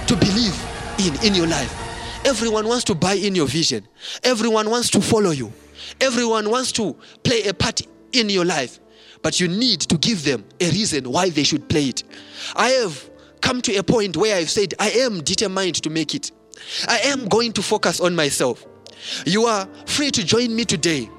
to 0.07 0.15
believe 0.15 0.55
in 0.99 1.15
in 1.25 1.35
your 1.35 1.47
life. 1.47 1.81
Everyone 2.25 2.67
wants 2.67 2.83
to 2.85 2.95
buy 2.95 3.13
in 3.13 3.35
your 3.35 3.47
vision. 3.47 3.87
Everyone 4.23 4.69
wants 4.69 4.89
to 4.91 5.01
follow 5.01 5.31
you. 5.31 5.51
Everyone 6.01 6.49
wants 6.49 6.71
to 6.73 6.95
play 7.23 7.43
a 7.43 7.53
part 7.53 7.81
in 8.13 8.29
your 8.29 8.45
life. 8.45 8.79
But 9.21 9.39
you 9.39 9.47
need 9.47 9.81
to 9.81 9.97
give 9.97 10.23
them 10.23 10.43
a 10.59 10.69
reason 10.69 11.09
why 11.11 11.29
they 11.29 11.43
should 11.43 11.67
play 11.69 11.85
it. 11.85 12.03
I 12.55 12.69
have 12.69 13.09
come 13.41 13.61
to 13.63 13.75
a 13.75 13.83
point 13.83 14.17
where 14.17 14.35
I've 14.35 14.49
said, 14.49 14.73
I 14.79 14.89
am 14.89 15.21
determined 15.21 15.75
to 15.83 15.89
make 15.89 16.15
it. 16.15 16.31
I 16.87 16.99
am 17.05 17.27
going 17.27 17.53
to 17.53 17.61
focus 17.61 17.99
on 17.99 18.15
myself. 18.15 18.65
You 19.25 19.45
are 19.45 19.67
free 19.85 20.11
to 20.11 20.25
join 20.25 20.55
me 20.55 20.65
today 20.65 21.09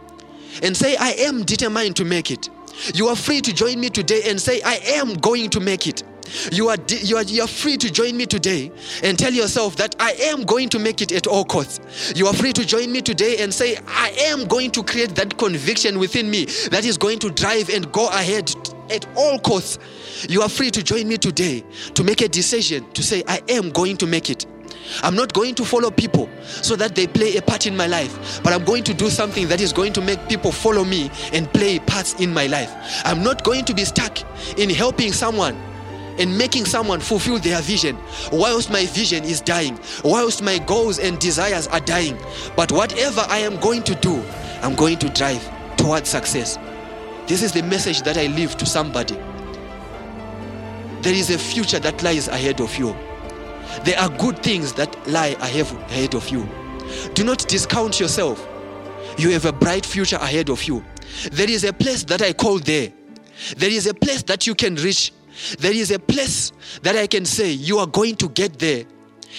and 0.62 0.76
say, 0.76 0.96
I 0.96 1.12
am 1.12 1.44
determined 1.44 1.96
to 1.96 2.04
make 2.04 2.30
it. 2.30 2.48
You 2.94 3.08
are 3.08 3.16
free 3.16 3.40
to 3.40 3.52
join 3.52 3.80
me 3.80 3.88
today 3.88 4.22
and 4.26 4.40
say, 4.40 4.60
I 4.62 4.76
am 4.84 5.14
going 5.14 5.50
to 5.50 5.60
make 5.60 5.86
it. 5.86 6.02
You 6.50 6.68
are, 6.68 6.76
you, 6.88 7.16
are, 7.16 7.22
you 7.22 7.42
are 7.42 7.48
free 7.48 7.76
to 7.76 7.90
join 7.90 8.16
me 8.16 8.26
today 8.26 8.72
and 9.02 9.18
tell 9.18 9.32
yourself 9.32 9.76
that 9.76 9.94
I 10.00 10.12
am 10.12 10.42
going 10.42 10.68
to 10.70 10.78
make 10.78 11.00
it 11.00 11.12
at 11.12 11.26
all 11.26 11.44
costs. 11.44 12.14
You 12.16 12.26
are 12.26 12.34
free 12.34 12.52
to 12.52 12.66
join 12.66 12.90
me 12.90 13.00
today 13.00 13.38
and 13.38 13.54
say, 13.54 13.76
I 13.86 14.10
am 14.18 14.46
going 14.46 14.72
to 14.72 14.82
create 14.82 15.14
that 15.14 15.38
conviction 15.38 15.98
within 15.98 16.28
me 16.30 16.46
that 16.70 16.84
is 16.84 16.98
going 16.98 17.20
to 17.20 17.30
drive 17.30 17.70
and 17.70 17.90
go 17.92 18.08
ahead 18.08 18.52
at 18.90 19.06
all 19.16 19.38
costs. 19.38 19.78
You 20.28 20.42
are 20.42 20.48
free 20.48 20.70
to 20.70 20.82
join 20.82 21.08
me 21.08 21.16
today 21.16 21.64
to 21.94 22.04
make 22.04 22.22
a 22.22 22.28
decision 22.28 22.90
to 22.92 23.02
say, 23.02 23.22
I 23.28 23.42
am 23.48 23.70
going 23.70 23.96
to 23.98 24.06
make 24.06 24.30
it. 24.30 24.46
I'm 25.02 25.14
not 25.14 25.32
going 25.32 25.54
to 25.56 25.64
follow 25.64 25.90
people 25.90 26.28
so 26.44 26.76
that 26.76 26.94
they 26.94 27.06
play 27.06 27.36
a 27.36 27.42
part 27.42 27.66
in 27.66 27.76
my 27.76 27.86
life, 27.86 28.40
but 28.42 28.52
I'm 28.52 28.64
going 28.64 28.84
to 28.84 28.94
do 28.94 29.10
something 29.10 29.48
that 29.48 29.60
is 29.60 29.72
going 29.72 29.92
to 29.94 30.00
make 30.00 30.28
people 30.28 30.52
follow 30.52 30.84
me 30.84 31.10
and 31.32 31.52
play 31.52 31.78
parts 31.78 32.14
in 32.14 32.32
my 32.32 32.46
life. 32.46 32.72
I'm 33.04 33.22
not 33.22 33.44
going 33.44 33.64
to 33.66 33.74
be 33.74 33.84
stuck 33.84 34.18
in 34.58 34.70
helping 34.70 35.12
someone 35.12 35.56
and 36.18 36.36
making 36.36 36.64
someone 36.64 37.00
fulfill 37.00 37.38
their 37.38 37.60
vision 37.60 37.96
whilst 38.32 38.70
my 38.70 38.86
vision 38.86 39.24
is 39.24 39.40
dying, 39.40 39.78
whilst 40.02 40.42
my 40.42 40.58
goals 40.58 40.98
and 40.98 41.18
desires 41.18 41.66
are 41.68 41.80
dying. 41.80 42.18
But 42.56 42.72
whatever 42.72 43.24
I 43.28 43.38
am 43.38 43.60
going 43.60 43.82
to 43.84 43.94
do, 43.96 44.22
I'm 44.62 44.74
going 44.74 44.98
to 45.00 45.08
drive 45.10 45.46
towards 45.76 46.08
success. 46.08 46.58
This 47.26 47.42
is 47.42 47.52
the 47.52 47.62
message 47.62 48.02
that 48.02 48.16
I 48.16 48.26
leave 48.28 48.56
to 48.56 48.66
somebody. 48.66 49.16
There 51.02 51.14
is 51.14 51.30
a 51.30 51.38
future 51.38 51.78
that 51.80 52.02
lies 52.02 52.28
ahead 52.28 52.60
of 52.60 52.76
you. 52.76 52.96
There 53.84 53.98
are 53.98 54.08
good 54.18 54.42
things 54.42 54.72
that 54.74 54.94
lie 55.08 55.36
ahead 55.40 56.14
of 56.14 56.28
you. 56.28 56.48
Do 57.14 57.24
not 57.24 57.46
discount 57.48 58.00
yourself. 58.00 58.46
You 59.18 59.30
have 59.30 59.44
a 59.44 59.52
bright 59.52 59.86
future 59.86 60.16
ahead 60.16 60.50
of 60.50 60.62
you. 60.64 60.84
There 61.32 61.50
is 61.50 61.64
a 61.64 61.72
place 61.72 62.04
that 62.04 62.22
I 62.22 62.32
call 62.32 62.58
there. 62.58 62.92
There 63.56 63.70
is 63.70 63.86
a 63.86 63.94
place 63.94 64.22
that 64.24 64.46
you 64.46 64.54
can 64.54 64.76
reach 64.76 65.12
there 65.58 65.72
is 65.72 65.90
a 65.90 65.98
place 65.98 66.52
that 66.82 66.96
I 66.96 67.06
can 67.06 67.24
say 67.24 67.50
you 67.50 67.78
are 67.78 67.86
going 67.86 68.16
to 68.16 68.28
get 68.28 68.58
there 68.58 68.84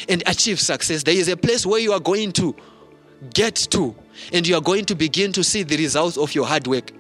and 0.08 0.24
achieve 0.28 0.60
success. 0.60 1.04
There 1.04 1.16
is 1.16 1.28
a 1.28 1.38
place 1.38 1.66
where 1.66 1.80
you 1.80 1.92
are 1.94 2.00
going 2.00 2.32
to 2.34 2.56
get 3.34 3.56
to 3.72 3.96
and 4.32 4.48
you 4.48 4.56
are 4.56 4.62
going 4.62 4.86
to 4.86 4.96
begin 4.96 5.32
to 5.34 5.44
see 5.44 5.64
the 5.64 5.78
results 5.78 6.18
of 6.18 6.36
your 6.36 6.46
hard 6.46 6.68
work. 6.68 6.92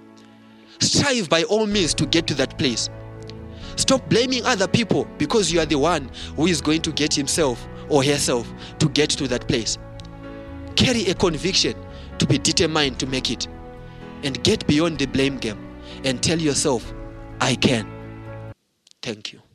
Strive 0.79 1.29
by 1.29 1.43
all 1.43 1.67
means 1.67 1.93
to 1.95 2.05
get 2.05 2.27
to 2.27 2.33
that 2.35 2.57
place. 2.57 2.89
Stop 3.77 4.09
blaming 4.09 4.45
other 4.45 4.67
people 4.67 5.07
because 5.17 5.51
you 5.51 5.59
are 5.59 5.65
the 5.65 5.77
one 5.77 6.09
who 6.35 6.47
is 6.47 6.61
going 6.61 6.81
to 6.81 6.91
get 6.91 7.13
himself 7.13 7.65
or 7.89 8.03
herself 8.03 8.51
to 8.79 8.89
get 8.89 9.09
to 9.11 9.27
that 9.29 9.47
place. 9.47 9.77
Carry 10.75 11.05
a 11.05 11.13
conviction 11.13 11.75
to 12.17 12.27
be 12.27 12.37
determined 12.37 12.99
to 12.99 13.07
make 13.07 13.31
it 13.31 13.47
and 14.23 14.43
get 14.43 14.65
beyond 14.67 14.99
the 14.99 15.05
blame 15.05 15.37
game 15.37 15.63
and 16.03 16.21
tell 16.21 16.39
yourself, 16.39 16.93
I 17.39 17.55
can. 17.55 17.87
Thank 19.01 19.31
you. 19.31 19.46